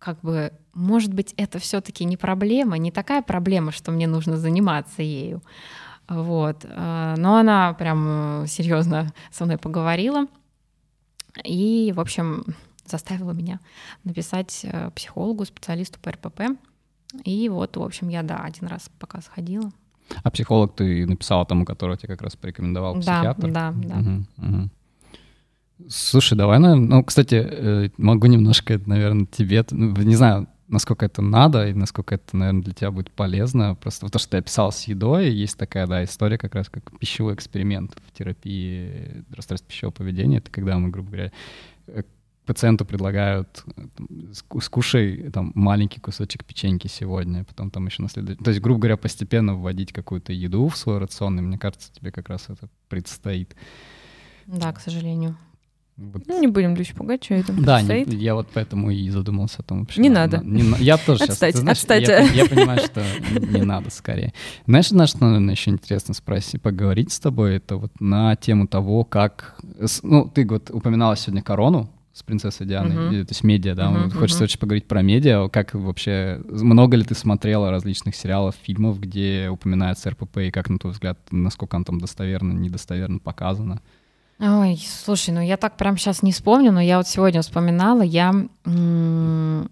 [0.00, 5.02] как бы, может быть, это все-таки не проблема, не такая проблема, что мне нужно заниматься
[5.02, 5.42] ею.
[6.08, 6.66] Вот.
[6.68, 10.26] А, но она прям серьезно со мной поговорила.
[11.44, 12.44] И, в общем,
[12.86, 13.60] заставила меня
[14.02, 16.40] написать э, психологу, специалисту по РПП.
[17.24, 19.70] И вот, в общем, я, да, один раз пока сходила.
[20.24, 23.48] А психолог ты написала тому, которого тебе как раз порекомендовал психиатр?
[23.52, 23.98] Да, да, да.
[24.00, 24.70] Угу, угу.
[25.88, 31.20] Слушай, давай, наверное, ну, кстати, э, могу немножко, наверное, тебе, ну, не знаю, насколько это
[31.20, 33.74] надо и насколько это, наверное, для тебя будет полезно.
[33.74, 37.34] Просто то, что ты описал с едой, есть такая, да, история как раз как пищевой
[37.34, 40.38] эксперимент в терапии расстройств пищевого поведения.
[40.38, 41.32] Это когда мы, грубо говоря,
[41.88, 42.02] э,
[42.46, 43.64] пациенту предлагают
[44.60, 48.42] скушай там маленький кусочек печеньки сегодня, потом там еще на следующий.
[48.42, 52.10] То есть, грубо говоря, постепенно вводить какую-то еду в свой рацион, и мне кажется, тебе
[52.10, 53.54] как раз это предстоит.
[54.46, 55.36] Да, к сожалению.
[56.00, 56.26] Вот.
[56.26, 59.62] Ну, не будем Люсь пугать, что это Да, не, я вот поэтому и задумался о
[59.62, 60.00] том вообще.
[60.00, 60.38] Не надо.
[60.38, 62.08] Не, я тоже отстать, сейчас, знаешь, отстать.
[62.08, 63.04] Я, я понимаю, что
[63.38, 64.32] не надо скорее.
[64.66, 69.04] Знаешь, на что, наверное, еще интересно спросить, поговорить с тобой, это вот на тему того,
[69.04, 69.60] как...
[70.02, 73.24] Ну, ты вот упоминала сегодня корону, с принцессой Дианой, uh-huh.
[73.24, 73.90] то есть медиа, да.
[73.90, 74.46] Uh-huh, Хочется uh-huh.
[74.46, 75.48] очень поговорить про медиа.
[75.48, 80.78] Как вообще, много ли ты смотрела различных сериалов, фильмов, где упоминается РПП, и как, на
[80.78, 83.80] твой взгляд, насколько он там достоверно, недостоверно показано?
[84.40, 88.30] Ой, слушай, ну я так прям сейчас не вспомню, но я вот сегодня вспоминала, я
[88.64, 89.68] м-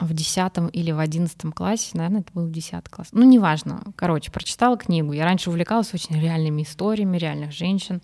[0.00, 4.76] в десятом или в одиннадцатом классе, наверное, это был десятый класс, ну неважно, короче, прочитала
[4.76, 5.12] книгу.
[5.12, 8.02] Я раньше увлекалась очень реальными историями реальных женщин,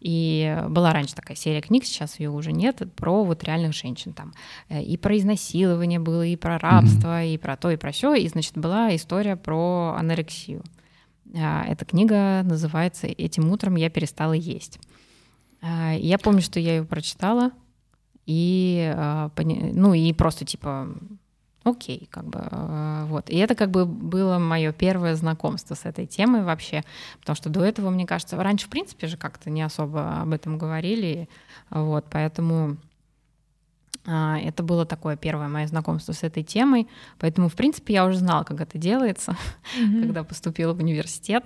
[0.00, 4.32] и была раньше такая серия книг, сейчас ее уже нет, про вот реальных женщин там.
[4.70, 7.34] Э, и про изнасилование было, и про рабство, mm-hmm.
[7.34, 8.14] и про то, и про все.
[8.14, 10.62] И, значит, была история про анорексию.
[11.34, 14.78] А, эта книга называется «Этим утром я перестала есть».
[15.64, 17.50] А, я помню, что я ее прочитала,
[18.26, 20.88] и, а, ну, и просто типа
[21.62, 23.30] окей, как бы, э, вот.
[23.30, 26.82] И это как бы было мое первое знакомство с этой темой вообще,
[27.20, 30.58] потому что до этого, мне кажется, раньше, в принципе, же как-то не особо об этом
[30.58, 31.30] говорили,
[31.70, 32.76] вот, поэтому
[34.06, 36.86] а, это было такое первое мое знакомство с этой темой,
[37.18, 39.34] поэтому, в принципе, я уже знала, как это делается,
[39.80, 40.02] mm-hmm.
[40.02, 41.44] когда поступила в университет,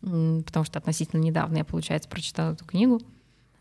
[0.00, 3.02] потому что относительно недавно я, получается, прочитала эту книгу.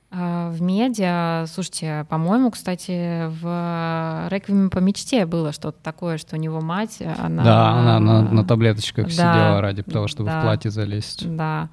[0.10, 6.40] А, в медиа, слушайте, по-моему, кстати, в «Реквиеме по мечте» было что-то такое, что у
[6.40, 7.44] него мать, она...
[7.44, 11.28] Да, она на, на таблеточках да, сидела ради того, чтобы да, в платье залезть.
[11.36, 11.70] Да.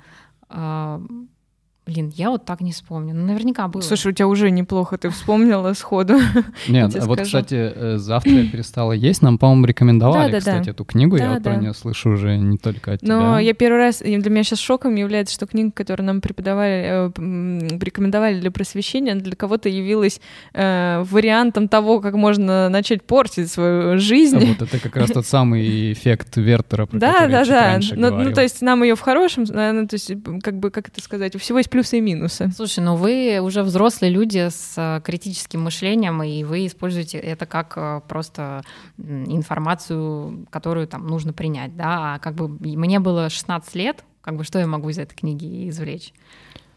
[1.87, 3.14] Блин, я вот так не вспомню.
[3.14, 3.82] Ну, наверняка было.
[3.82, 6.18] Слушай, у тебя уже неплохо, ты вспомнила сходу.
[6.68, 9.20] Нет, вот, кстати, э, завтра я перестала есть.
[9.20, 10.70] Нам, по-моему, рекомендовали, да, да, кстати, да.
[10.70, 11.16] эту книгу.
[11.16, 13.16] Я вот про нее слышу уже не только от тебя.
[13.16, 17.78] Но я первый раз, для меня сейчас шоком является, что книга, которую нам преподавали, э,
[17.78, 20.20] рекомендовали для просвещения, для кого-то явилась
[20.55, 24.39] э, вариантом того, как можно начать портить свою жизнь.
[24.39, 27.61] А вот это как раз тот самый эффект Вертера, про да, который да, я да.
[27.72, 30.12] раньше ну, ну, то есть нам ее в хорошем, ну, то есть,
[30.43, 32.53] как бы, как это сказать, у всего есть плюсы и минусы.
[32.55, 37.72] Слушай, ну вы уже взрослые люди с э, критическим мышлением, и вы используете это как
[37.75, 38.62] э, просто
[38.97, 44.45] информацию, которую там нужно принять, да, а как бы мне было 16 лет, как бы
[44.45, 46.12] что я могу из этой книги извлечь?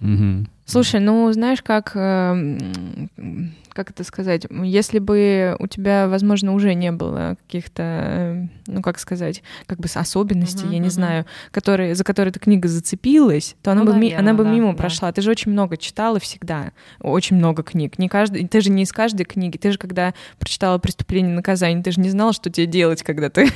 [0.02, 0.48] Угу.
[0.66, 6.92] Слушай, ну знаешь, как эм, как это сказать, если бы у тебя, возможно, уже не
[6.92, 10.92] было каких-то, э, ну как сказать, как бы особенностей, uh-huh, я не uh-huh.
[10.92, 14.50] знаю, которые, за которые эта книга зацепилась, то она ну, бы, наверное, она бы да,
[14.50, 14.78] мимо да.
[14.78, 15.12] прошла.
[15.12, 18.00] Ты же очень много читала всегда, очень много книг.
[18.00, 19.58] Не каждый, ты же не из каждой книги.
[19.58, 23.30] Ты же когда прочитала «Преступление и наказание», ты же не знала, что тебе делать, когда
[23.30, 23.44] ты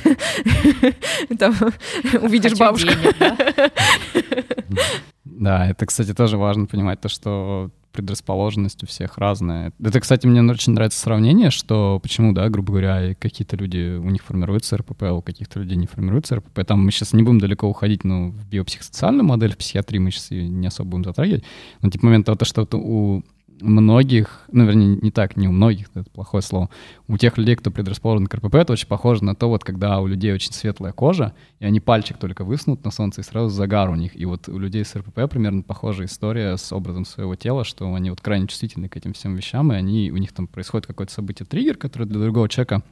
[2.22, 2.92] увидишь бабушку.
[5.24, 9.72] Да, это, кстати, тоже важно понимать, то, что предрасположенность у всех разная.
[9.80, 14.22] Это, кстати, мне очень нравится сравнение, что почему, да, грубо говоря, какие-то люди, у них
[14.22, 16.64] формируется РПП, а у каких-то людей не формируется РПП.
[16.66, 20.30] Там мы сейчас не будем далеко уходить, но в биопсихосоциальную модель, в психиатрии мы сейчас
[20.30, 21.44] ее не особо будем затрагивать.
[21.82, 23.22] Но типа момент того, что у
[23.60, 26.70] многих, ну, вернее, не так, не у многих, это плохое слово,
[27.08, 30.06] у тех людей, кто предрасположен к РПП, это очень похоже на то, вот когда у
[30.06, 33.94] людей очень светлая кожа, и они пальчик только высунут на солнце, и сразу загар у
[33.94, 34.18] них.
[34.18, 38.10] И вот у людей с РПП примерно похожая история с образом своего тела, что они
[38.10, 41.46] вот крайне чувствительны к этим всем вещам, и они, у них там происходит какое-то событие,
[41.46, 42.82] триггер, который для другого человека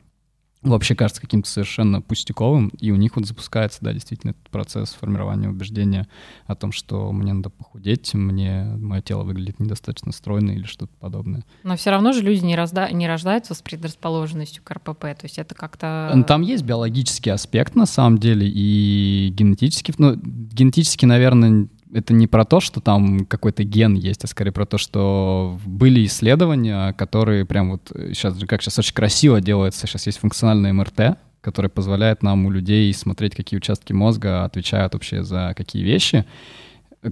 [0.63, 5.49] вообще кажется каким-то совершенно пустяковым, и у них вот запускается, да, действительно этот процесс формирования
[5.49, 6.07] убеждения
[6.47, 11.45] о том, что мне надо похудеть, мне мое тело выглядит недостаточно стройно или что-то подобное.
[11.63, 12.91] Но все равно же люди не, разда...
[12.91, 16.25] не рождаются с предрасположенностью к РПП, то есть это как-то...
[16.29, 22.45] Там есть биологический аспект на самом деле и генетический, ну, генетически, наверное, это не про
[22.45, 27.73] то, что там какой-то ген есть, а скорее про то, что были исследования, которые прям
[27.73, 32.51] вот сейчас, как сейчас очень красиво делается, сейчас есть функциональная МРТ, которая позволяет нам у
[32.51, 36.27] людей смотреть, какие участки мозга отвечают вообще за какие вещи,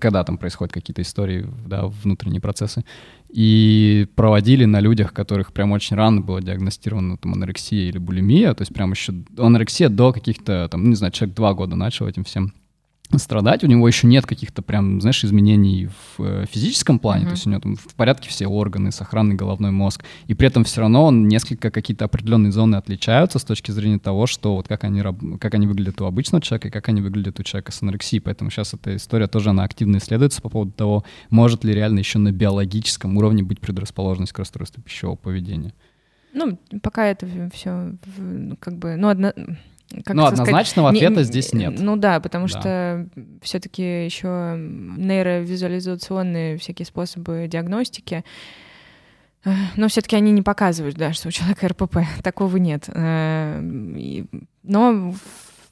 [0.00, 2.84] когда там происходят какие-то истории, да, внутренние процессы.
[3.30, 8.62] И проводили на людях, которых прям очень рано было диагностировано там анорексия или булимия, то
[8.62, 12.24] есть прям еще анорексия до каких-то, там, ну, не знаю, человек два года начал этим
[12.24, 12.52] всем
[13.16, 17.28] страдать, у него еще нет каких-то прям, знаешь, изменений в э, физическом плане, mm-hmm.
[17.28, 20.64] то есть у него там в порядке все органы, сохранный головной мозг, и при этом
[20.64, 24.84] все равно он несколько какие-то определенные зоны отличаются с точки зрения того, что вот как
[24.84, 25.02] они,
[25.40, 28.50] как они выглядят у обычного человека и как они выглядят у человека с анорексией, поэтому
[28.50, 32.30] сейчас эта история тоже, она активно исследуется по поводу того, может ли реально еще на
[32.30, 35.72] биологическом уровне быть предрасположенность к расстройству пищевого поведения.
[36.34, 37.94] Ну, пока это все
[38.60, 39.32] как бы, ну, одно
[40.04, 41.74] как ну, однозначного сказать, ответа не, здесь нет.
[41.78, 42.48] Ну да, потому да.
[42.48, 43.06] что
[43.42, 48.24] все-таки еще нейровизуализационные всякие способы диагностики,
[49.76, 51.98] но все-таки они не показывают, да, что у человека РПП.
[52.22, 52.84] Такого нет.
[52.88, 53.60] Э,
[54.62, 55.14] но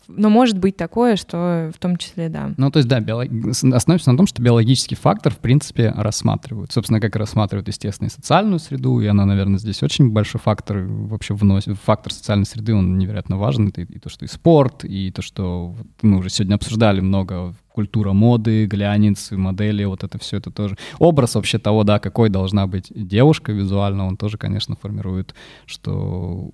[0.09, 2.53] но может быть такое, что в том числе, да.
[2.57, 3.29] Ну, то есть, да, биолог...
[3.29, 6.73] основывается на том, что биологический фактор, в принципе, рассматривают.
[6.73, 11.35] Собственно, как рассматривают, естественно, и социальную среду, и она, наверное, здесь очень большой фактор вообще
[11.35, 11.77] вносит.
[11.85, 13.69] Фактор социальной среды, он невероятно важен.
[13.69, 18.65] И то, что и спорт, и то, что мы уже сегодня обсуждали много культура моды,
[18.65, 20.79] глянец, модели, вот это все это тоже.
[20.99, 25.35] Образ вообще того, да, какой должна быть девушка визуально, он тоже, конечно, формирует,
[25.67, 26.51] что...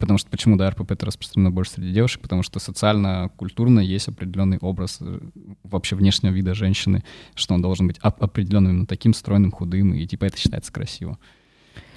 [0.00, 4.56] Потому что почему, да, РПП это распространено больше среди девушек, потому что социально-культурно есть определенный
[4.62, 5.20] образ э,
[5.62, 7.04] вообще внешнего вида женщины,
[7.34, 11.18] что он должен быть определенным, таким стройным, худым, и типа это считается красиво.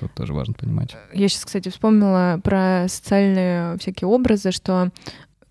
[0.02, 0.98] Тут тоже важно понимать.
[1.14, 4.92] Я сейчас, кстати, вспомнила про социальные всякие образы, что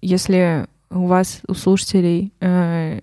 [0.02, 3.00] если у вас, у слушателей, э,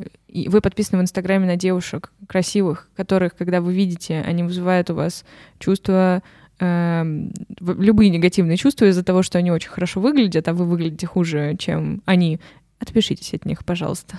[0.48, 5.26] вы подписаны в Инстаграме на девушек красивых, которых, когда вы видите, они вызывают у вас
[5.60, 6.24] чувства,
[6.60, 7.04] э,
[7.60, 12.02] любые негативные чувства из-за того, что они очень хорошо выглядят, а вы выглядите хуже, чем
[12.06, 12.40] они.
[12.80, 14.18] Отпишитесь от них, пожалуйста.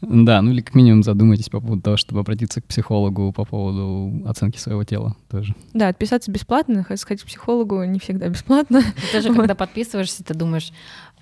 [0.00, 4.22] Да, ну или как минимум задумайтесь по поводу того, чтобы обратиться к психологу по поводу
[4.26, 5.54] оценки своего тела тоже.
[5.74, 8.82] Да, отписаться бесплатно, сходить к психологу не всегда бесплатно.
[9.12, 9.36] Даже вот.
[9.36, 10.72] когда подписываешься, ты думаешь,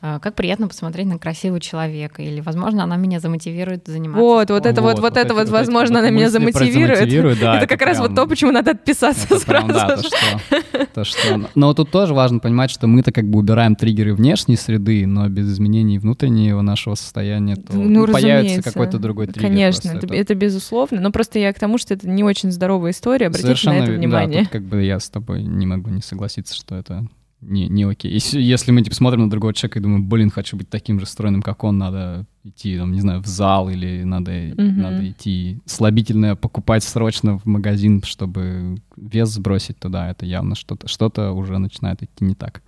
[0.01, 4.21] как приятно посмотреть на красивого человека, или, возможно, она меня замотивирует заниматься.
[4.21, 4.57] Вот, спортом.
[4.57, 7.41] вот это вот, вот, вот это вот, возможно, вот она меня замотивирует.
[7.41, 9.67] Да, это, это как прям, раз вот то, почему надо отписаться это сразу.
[9.67, 11.51] Прям, да, то что, то, что.
[11.57, 15.51] Но тут тоже важно понимать, что мы-то как бы убираем триггеры внешней среды, но без
[15.53, 19.49] изменений внутреннего нашего состояния, то ну, ну, появится какой-то другой триггер.
[19.49, 21.01] Конечно, это, это, это безусловно.
[21.01, 23.93] Но просто я к тому, что это не очень здоровая история, обратите Совершенно, на это
[23.93, 24.39] внимание.
[24.39, 27.09] Да, тут как бы я с тобой не могу не согласиться, что это
[27.41, 28.13] не, не окей.
[28.13, 31.07] Если, если мы типа смотрим на другого человека и думаем, блин, хочу быть таким же
[31.07, 34.73] стройным, как он, надо идти, там, не знаю, в зал или надо, mm-hmm.
[34.73, 41.31] надо идти слабительное покупать срочно в магазин, чтобы вес сбросить туда, это явно что-то, что-то
[41.31, 42.63] уже начинает идти не так.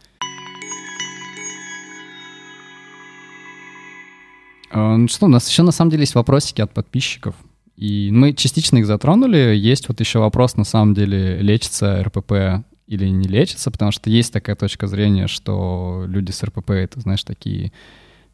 [4.71, 7.35] А, ну что, у нас еще на самом деле есть вопросики от подписчиков.
[7.77, 9.57] И мы частично их затронули.
[9.57, 14.33] Есть вот еще вопрос, на самом деле, лечится РПП или не лечится, потому что есть
[14.33, 17.73] такая точка зрения, что люди с РПП— это, знаешь, такие,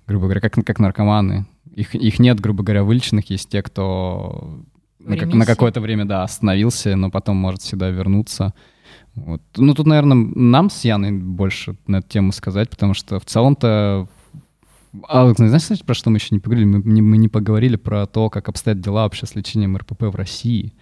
[0.07, 1.46] грубо говоря, как, как наркоманы.
[1.74, 3.28] Их, их нет, грубо говоря, вылеченных.
[3.28, 4.64] Есть те, кто
[4.98, 8.54] на, как, на какое-то время, да, остановился, но потом может сюда вернуться.
[9.14, 9.42] Вот.
[9.59, 14.09] Ну, тут, наверное, нам с Яной больше на эту тему сказать, потому что в целом-то
[15.07, 16.64] а знаешь, кстати, про что мы еще не поговорили?
[16.64, 20.14] Мы не, мы не поговорили про то, как обстоят дела вообще с лечением РПП в
[20.14, 20.72] России.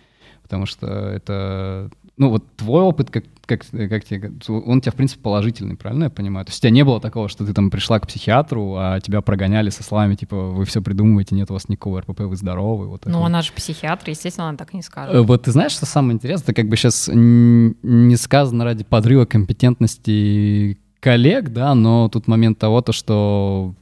[0.44, 4.94] Потому что это ну вот твой опыт, как, как, как тебе, он у тебя, в
[4.94, 6.46] принципе, положительный, правильно я понимаю?
[6.46, 9.20] То есть у тебя не было такого, что ты там пришла к психиатру, а тебя
[9.20, 12.86] прогоняли со словами, типа, вы все придумываете, нет у вас никакого РПП, вы здоровы.
[12.86, 15.14] Вот ну, она же психиатр, естественно, она так не скажет.
[15.14, 19.24] Э, вот ты знаешь, что самое интересное, это как бы сейчас не сказано ради подрыва
[19.24, 23.74] компетентности коллег, да, но тут момент того, то, что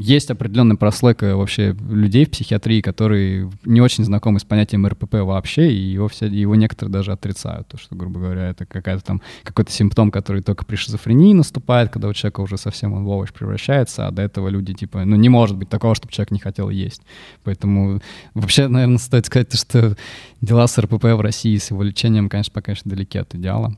[0.00, 5.72] есть определенная прослойка вообще людей в психиатрии, которые не очень знакомы с понятием РПП вообще,
[5.72, 9.72] и его, все, его некоторые даже отрицают, то, что, грубо говоря, это какая-то там какой-то
[9.72, 14.06] симптом, который только при шизофрении наступает, когда у человека уже совсем он в овощ превращается,
[14.06, 17.02] а до этого люди типа, ну не может быть такого, чтобы человек не хотел есть.
[17.42, 18.00] Поэтому
[18.34, 19.96] вообще, наверное, стоит сказать, что
[20.40, 23.76] дела с РПП в России, с его лечением, конечно, пока еще далеки от идеала.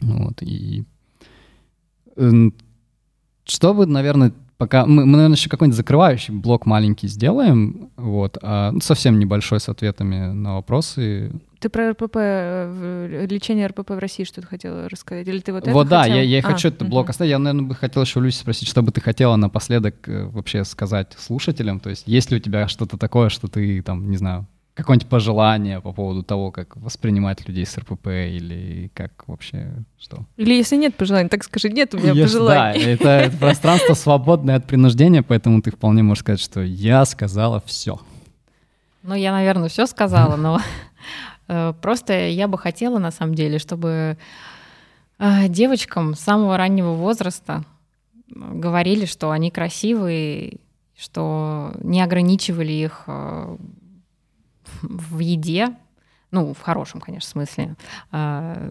[0.00, 0.84] Вот, и
[3.44, 8.80] чтобы, наверное, пока мы, мы наверное, еще какой-нибудь закрывающий блок маленький сделаем, вот, а, ну,
[8.80, 11.32] совсем небольшой с ответами на вопросы.
[11.60, 15.26] Ты про РПП, э, лечение РПП в России что-то хотела рассказать?
[15.26, 16.16] Или ты вот это Вот да, хотел?
[16.16, 17.10] я, я а, хочу этот блок угу.
[17.10, 17.30] оставить.
[17.30, 21.14] Я, наверное, бы хотел еще Люси спросить, что бы ты хотела напоследок э, вообще сказать
[21.18, 21.80] слушателям?
[21.80, 24.46] То есть есть ли у тебя что-то такое, что ты, там, не знаю,
[24.78, 30.24] какое-нибудь пожелание по поводу того, как воспринимать людей с РПП или как вообще что?
[30.36, 32.84] Или если нет пожеланий, так скажи, нет у меня yes, пожеланий.
[32.84, 37.60] Да, это, это пространство свободное от принуждения, поэтому ты вполне можешь сказать, что я сказала
[37.66, 37.98] все.
[39.02, 40.60] Ну, я, наверное, все сказала, но
[41.48, 44.16] э, просто я бы хотела, на самом деле, чтобы
[45.18, 47.64] э, девочкам с самого раннего возраста
[48.28, 50.58] говорили, что они красивые,
[50.96, 53.56] что не ограничивали их э,
[54.82, 55.76] в еде,
[56.30, 57.76] ну, в хорошем, конечно, смысле.
[58.10, 58.70] А,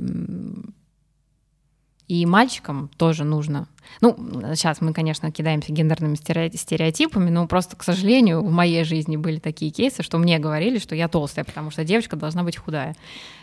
[2.08, 3.68] и мальчикам тоже нужно.
[4.00, 4.16] Ну,
[4.56, 9.72] сейчас мы, конечно, кидаемся гендерными стереотипами, но просто, к сожалению, в моей жизни были такие
[9.72, 12.96] кейсы, что мне говорили, что я толстая, потому что девочка должна быть худая.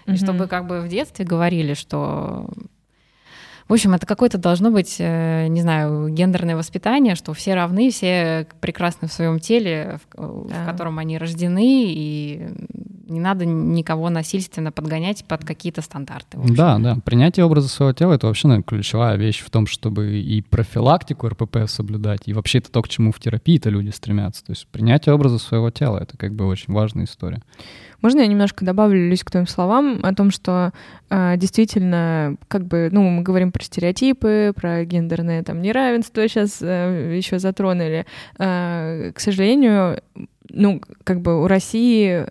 [0.06, 0.14] Mm-hmm.
[0.14, 2.48] И чтобы как бы в детстве говорили, что
[3.68, 8.46] в общем, это какое-то должно быть, э, не знаю, гендерное воспитание, что все равны, все
[8.60, 10.62] прекрасны в своем теле, в, да.
[10.62, 12.48] в котором они рождены, и
[13.08, 16.38] не надо никого насильственно подгонять под какие-то стандарты.
[16.38, 16.98] Да, да.
[17.04, 21.66] Принятие образа своего тела— это вообще, наверное, ключевая вещь в том, чтобы и профилактику РПП
[21.66, 24.44] соблюдать, и вообще это то, к чему в терапии-то люди стремятся.
[24.44, 27.42] То есть принятие образа своего тела— это как бы очень важная история.
[28.04, 30.72] Можно я немножко добавлю, Люсь, к твоим словам о том, что
[31.08, 37.14] э, действительно, как бы, ну, мы говорим про стереотипы, про гендерное там неравенство сейчас э,
[37.16, 38.04] еще затронули.
[38.38, 40.02] Э, к сожалению,
[40.50, 42.26] ну, как бы у России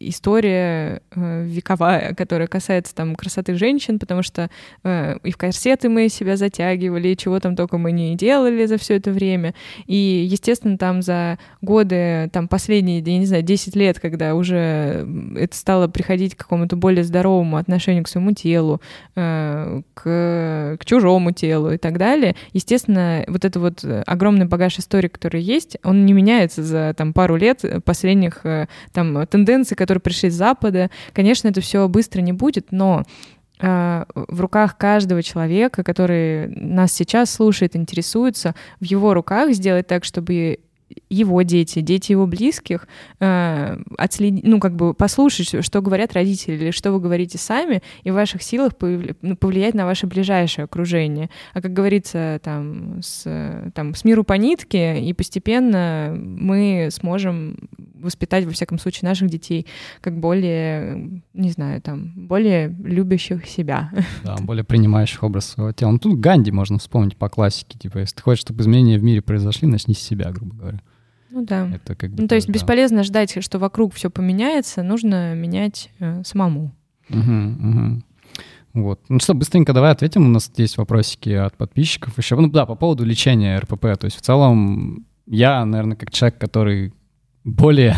[0.00, 4.50] история э, вековая, которая касается там красоты женщин, потому что
[4.82, 8.78] э, и в корсеты мы себя затягивали, и чего там только мы не делали за
[8.78, 9.54] все это время.
[9.86, 9.94] И,
[10.28, 15.06] естественно, там за годы, там последние, я не знаю, 10 лет, когда уже
[15.36, 18.80] это стало приходить к какому-то более здоровому отношению к своему телу,
[19.14, 25.08] э, к, к чужому телу и так далее, естественно, вот это вот огромный багаж истории,
[25.08, 30.30] который есть, он не меняется за там пару лет последних э, там тенденции, которые пришли
[30.30, 30.90] с Запада.
[31.12, 33.04] Конечно, это все быстро не будет, но
[33.60, 40.04] э, в руках каждого человека, который нас сейчас слушает, интересуется, в его руках сделать так,
[40.04, 40.60] чтобы
[41.08, 42.86] его дети, дети его близких,
[43.20, 48.10] э, отследить, ну, как бы послушать, что говорят родители, или что вы говорите сами, и
[48.10, 51.30] в ваших силах ну, повлиять на ваше ближайшее окружение.
[51.54, 53.24] А как говорится, там, с,
[53.74, 59.66] там, с миру по нитке, и постепенно мы сможем воспитать, во всяком случае, наших детей
[60.00, 63.90] как более, не знаю, там, более любящих себя.
[64.24, 65.92] Да, более принимающих образ своего тела.
[65.92, 69.22] Ну, тут Ганди можно вспомнить по классике, типа, если ты хочешь, чтобы изменения в мире
[69.22, 70.75] произошли, начни с себя, грубо говоря.
[71.36, 71.68] Ну да.
[71.68, 72.54] Это как бы, ну, то есть да.
[72.54, 76.72] бесполезно ждать, что вокруг все поменяется, нужно менять э, самому.
[77.10, 78.02] Угу, угу.
[78.72, 79.00] Вот.
[79.10, 80.24] Ну что, быстренько давай ответим.
[80.24, 82.36] У нас есть вопросики от подписчиков еще.
[82.36, 83.98] Ну да, по поводу лечения РПП.
[84.00, 86.94] То есть в целом я, наверное, как человек, который
[87.44, 87.96] более...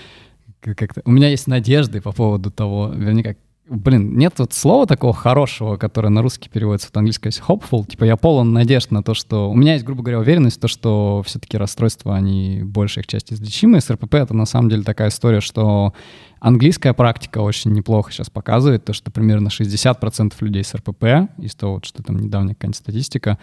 [0.62, 1.02] как-то...
[1.04, 3.36] У меня есть надежды по поводу того, вернее, как
[3.70, 7.86] блин, нет вот слова такого хорошего, которое на русский переводится от английского есть hopeful.
[7.86, 9.50] Типа я полон надежд на то, что...
[9.50, 13.32] У меня есть, грубо говоря, уверенность в том, что все-таки расстройства, они большая их часть
[13.32, 13.80] излечимы.
[13.80, 15.94] С РПП это на самом деле такая история, что
[16.40, 21.74] Английская практика очень неплохо сейчас показывает, то, что примерно 60% людей с РПП, из того,
[21.74, 23.38] вот, что там недавняя какая-нибудь статистика,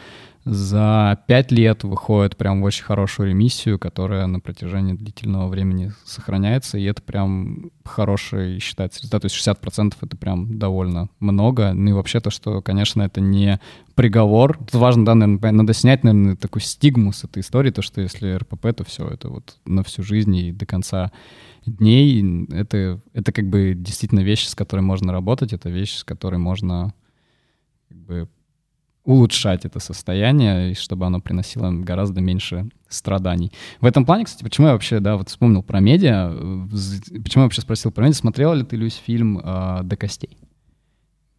[0.46, 6.78] за 5 лет выходят прям в очень хорошую ремиссию, которая на протяжении длительного времени сохраняется,
[6.78, 9.24] и это прям хороший считается результат.
[9.24, 11.74] То есть 60% это прям довольно много.
[11.74, 13.60] Ну и вообще то, что, конечно, это не
[13.94, 14.58] приговор.
[14.58, 18.34] Тут важно, да, наверное, надо снять, наверное, такую стигму с этой истории, то, что если
[18.36, 21.12] РПП, то все, это вот на всю жизнь и до конца
[21.70, 22.48] дней.
[22.52, 26.94] Это, это как бы действительно вещь, с которой можно работать, это вещь, с которой можно
[27.90, 28.30] как бы
[29.04, 33.54] улучшать это состояние, и чтобы оно приносило гораздо меньше страданий.
[33.80, 36.30] В этом плане, кстати, почему я вообще, да, вот вспомнил про медиа,
[37.24, 40.38] почему я вообще спросил про медиа, смотрела ли ты, Люсь, фильм э, «До костей»?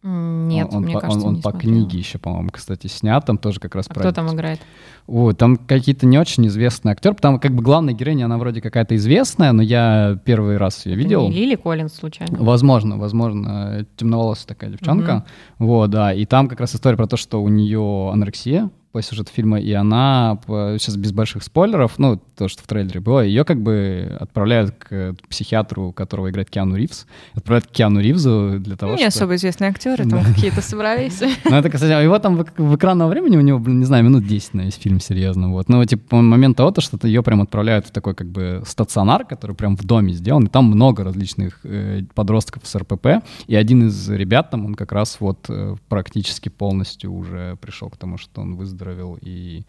[0.01, 1.73] Нет, он, мне по, кажется, он, он не по смотрела.
[1.73, 3.99] книге еще, по-моему, кстати, снят, там тоже как раз а про...
[3.99, 4.61] кто там играет?
[5.07, 8.95] О, там какие-то не очень известные актеры, там как бы главная героиня, она вроде какая-то
[8.95, 11.23] известная, но я первый раз ее видел.
[11.23, 12.37] Это не Лили Коллинз случайно?
[12.39, 15.25] Возможно, возможно, темноволосая такая девчонка.
[15.57, 19.31] Вот, да, и там как раз история про то, что у нее анорексия, по сюжету
[19.31, 23.61] фильма, и она, сейчас без больших спойлеров, ну, то, что в трейлере было, ее как
[23.61, 28.97] бы отправляют к психиатру, которого играет Киану Ривз, отправляют к Киану Ривзу для того, Не
[28.97, 29.07] чтобы...
[29.07, 31.21] особо известные актеры, там какие-то собрались.
[31.49, 34.53] Ну, это, кстати, его там в, экранного времени у него, блин, не знаю, минут 10
[34.53, 35.69] на весь фильм, серьезно, вот.
[35.69, 39.55] Ну, типа, момент того, то, что ее прям отправляют в такой, как бы, стационар, который
[39.55, 44.09] прям в доме сделан, и там много различных э, подростков с РПП, и один из
[44.09, 48.55] ребят там, он как раз вот э, практически полностью уже пришел к тому, что он
[48.55, 49.63] выздоровел выздоровел, и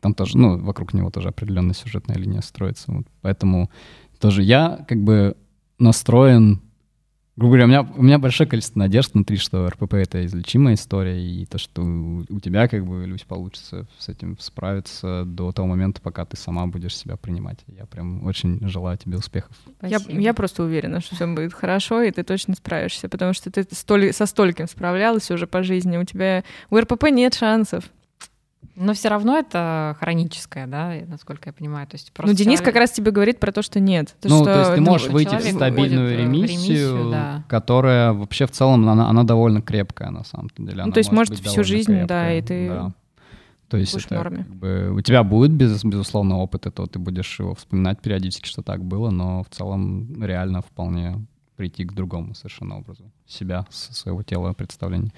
[0.00, 2.92] там тоже, ну, вокруг него тоже определенная сюжетная линия строится.
[2.92, 3.06] Вот.
[3.20, 3.70] Поэтому
[4.18, 5.36] тоже я как бы
[5.78, 6.62] настроен,
[7.36, 11.20] грубо говоря, у меня, у меня большое количество надежд внутри, что РПП— это излечимая история,
[11.22, 15.68] и то, что у, у тебя, как бы, Люсь, получится с этим справиться до того
[15.68, 17.58] момента, пока ты сама будешь себя принимать.
[17.66, 19.54] Я прям очень желаю тебе успехов.
[19.82, 23.66] Я, я просто уверена, что все будет хорошо, и ты точно справишься, потому что ты
[23.70, 25.98] столь, со стольким справлялась уже по жизни.
[25.98, 27.90] У тебя у РПП нет шансов.
[28.76, 31.86] Но все равно это хроническое, да, насколько я понимаю.
[31.86, 32.64] То есть просто ну, Денис человек...
[32.64, 34.14] как раз тебе говорит про то, что нет.
[34.20, 37.44] То, ну, что, то есть ты можешь выйти в стабильную ремиссию, в ремиссию да.
[37.48, 40.84] которая вообще в целом, она, она довольно крепкая на самом деле.
[40.84, 42.68] Ну, то есть, может, всю жизнь, крепкая, да, и ты...
[42.68, 42.92] Да.
[43.68, 47.54] То есть это, как бы, у тебя будет, без, безусловно, опыт этого, ты будешь его
[47.54, 51.26] вспоминать периодически, что так было, но в целом реально вполне
[51.56, 55.12] прийти к другому совершенно образу себя, своего тела представления.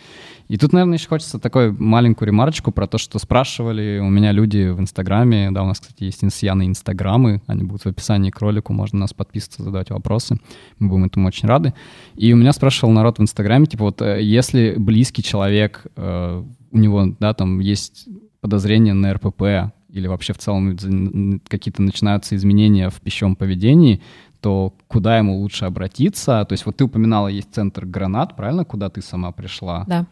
[0.49, 4.69] И тут, наверное, еще хочется такой маленькую ремарочку про то, что спрашивали у меня люди
[4.71, 5.51] в Инстаграме.
[5.51, 9.13] Да, у нас, кстати, есть Яной Инстаграмы, они будут в описании к ролику, можно нас
[9.13, 10.39] подписываться, задавать вопросы.
[10.79, 11.75] Мы будем этому очень рады.
[12.15, 16.79] И у меня спрашивал народ в Инстаграме, типа вот, э, если близкий человек, э, у
[16.79, 18.09] него, да, там есть
[18.41, 24.01] подозрение на РПП, или вообще в целом какие-то начинаются изменения в пищевом поведении,
[24.49, 26.43] то куда ему лучше обратиться?
[26.49, 29.85] То есть вот ты упоминала, есть центр гранат, правильно, куда ты сама пришла?
[29.87, 30.07] Да.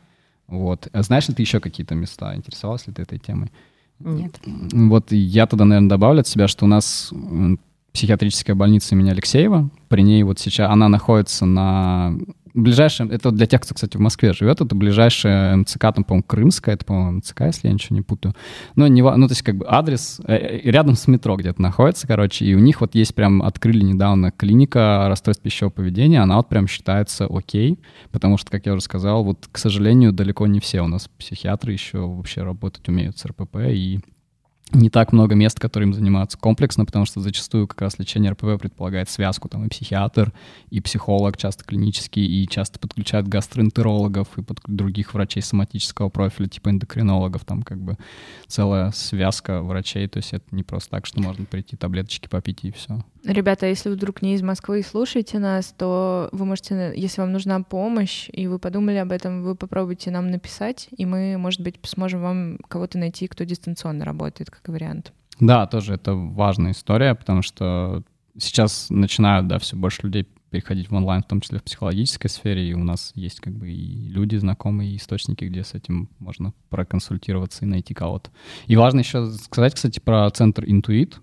[0.46, 0.88] Вот.
[0.92, 2.36] А знаешь ли ты еще какие-то места?
[2.36, 3.50] Интересовалась ли ты этой темой?
[3.98, 4.38] Нет.
[4.44, 7.14] Вот я тогда, наверное, добавлю от себя, что у нас
[7.94, 9.70] психиатрическая больница имени Алексеева.
[9.88, 12.12] При ней вот сейчас она находится на
[12.56, 16.74] ближайшее, это для тех, кто, кстати, в Москве живет, это ближайшая МЦК, там, по-моему, Крымская,
[16.74, 18.34] это, по-моему, МЦК, если я ничего не путаю.
[18.74, 22.06] Но не, ну, то есть, как бы адрес э, э, рядом с метро где-то находится,
[22.06, 26.48] короче, и у них вот есть прям, открыли недавно клиника расстройств пищевого поведения, она вот
[26.48, 27.78] прям считается окей,
[28.10, 31.72] потому что, как я уже сказал, вот, к сожалению, далеко не все у нас психиатры
[31.72, 34.00] еще вообще работать умеют с РПП, и
[34.72, 39.08] не так много мест, которым занимаются комплексно, потому что зачастую как раз лечение РПВ предполагает
[39.08, 40.32] связку, там и психиатр,
[40.70, 46.70] и психолог, часто клинический, и часто подключают гастроэнтерологов и под других врачей соматического профиля, типа
[46.70, 47.96] эндокринологов, там как бы
[48.48, 52.72] целая связка врачей, то есть это не просто так, что можно прийти таблеточки попить и
[52.72, 53.04] все.
[53.26, 57.32] Ребята, если вы вдруг не из Москвы и слушаете нас, то вы можете, если вам
[57.32, 61.76] нужна помощь, и вы подумали об этом, вы попробуйте нам написать, и мы, может быть,
[61.82, 65.12] сможем вам кого-то найти, кто дистанционно работает, как вариант.
[65.40, 68.04] Да, тоже это важная история, потому что
[68.38, 72.68] сейчас начинают, да, все больше людей переходить в онлайн, в том числе в психологической сфере,
[72.68, 76.54] и у нас есть как бы и люди знакомые, и источники, где с этим можно
[76.70, 78.30] проконсультироваться и найти кого-то.
[78.66, 81.20] И важно еще сказать, кстати, про центр «Интуит»,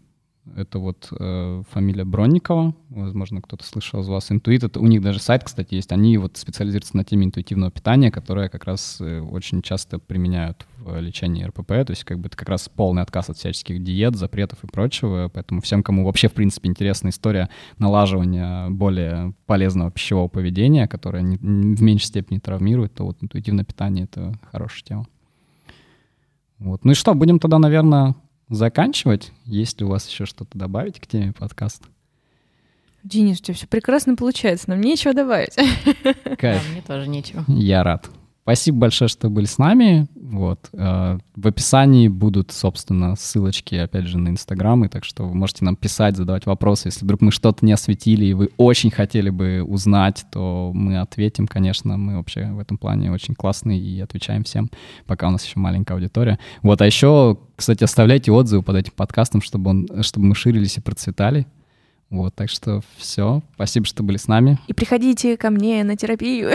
[0.56, 2.76] это вот э, фамилия Бронникова.
[2.90, 4.32] Возможно, кто-то слышал из вас.
[4.32, 4.64] Интуит.
[4.64, 5.92] Это у них даже сайт, кстати, есть.
[5.92, 11.00] Они вот специализируются на теме интуитивного питания, которое как раз э, очень часто применяют в
[11.00, 11.68] лечении РПП.
[11.68, 15.30] То есть как бы это как раз полный отказ от всяческих диет, запретов и прочего.
[15.34, 21.38] Поэтому всем, кому вообще, в принципе, интересна история налаживания более полезного пищевого поведения, которое не,
[21.38, 25.08] в меньшей степени травмирует, то вот интуитивное питание— это хорошая тема.
[26.60, 26.86] Вот.
[26.86, 28.16] Ну и что, будем тогда, наверное,
[28.50, 29.32] заканчивать.
[29.46, 31.88] Есть ли у вас еще что-то добавить к теме подкаста?
[33.04, 35.56] Денис, у тебя все прекрасно получается, нам нечего добавить.
[36.38, 36.64] Кайф.
[36.64, 37.44] Да, мне тоже нечего.
[37.48, 38.10] Я рад.
[38.44, 40.08] Спасибо большое, что были с нами.
[40.16, 40.68] Вот.
[40.74, 45.78] Э, в описании будут, собственно, ссылочки, опять же, на Инстаграмы, так что вы можете нам
[45.78, 46.90] писать, задавать вопросы.
[46.90, 51.48] Если вдруг мы что-то не осветили, и вы очень хотели бы узнать, то мы ответим,
[51.48, 51.96] конечно.
[51.96, 54.70] Мы вообще в этом плане очень классные и отвечаем всем,
[55.06, 56.38] пока у нас еще маленькая аудитория.
[56.64, 60.82] Вот, а еще, кстати, оставляйте отзывы под этим подкастом, чтобы, он, чтобы мы ширились и
[60.82, 61.48] процветали.
[62.14, 63.42] Вот, так что все.
[63.56, 64.60] Спасибо, что были с нами.
[64.68, 66.52] И приходите ко мне на терапию.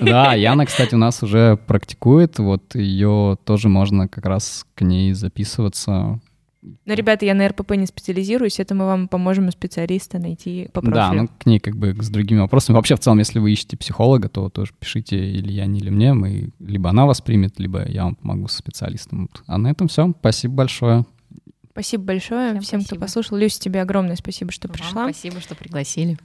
[0.00, 2.38] Да, Яна, кстати, у нас уже практикует.
[2.38, 6.20] Вот ее тоже можно как раз к ней записываться.
[6.60, 10.94] Ну, ребята, я на РПП не специализируюсь, это мы вам поможем специалиста найти по профилю.
[10.94, 12.76] Да, ну к ней как бы с другими вопросами.
[12.76, 16.12] Вообще, в целом, если вы ищете психолога, то тоже пишите или Яне, или мне.
[16.12, 19.30] Мы, либо она вас примет, либо я вам помогу со специалистом.
[19.46, 20.12] А на этом все.
[20.20, 21.06] Спасибо большое.
[21.78, 23.36] Спасибо большое всем, всем кто послушал.
[23.36, 25.04] Люся, тебе огромное спасибо, что Вам пришла.
[25.04, 26.18] Спасибо, что пригласили.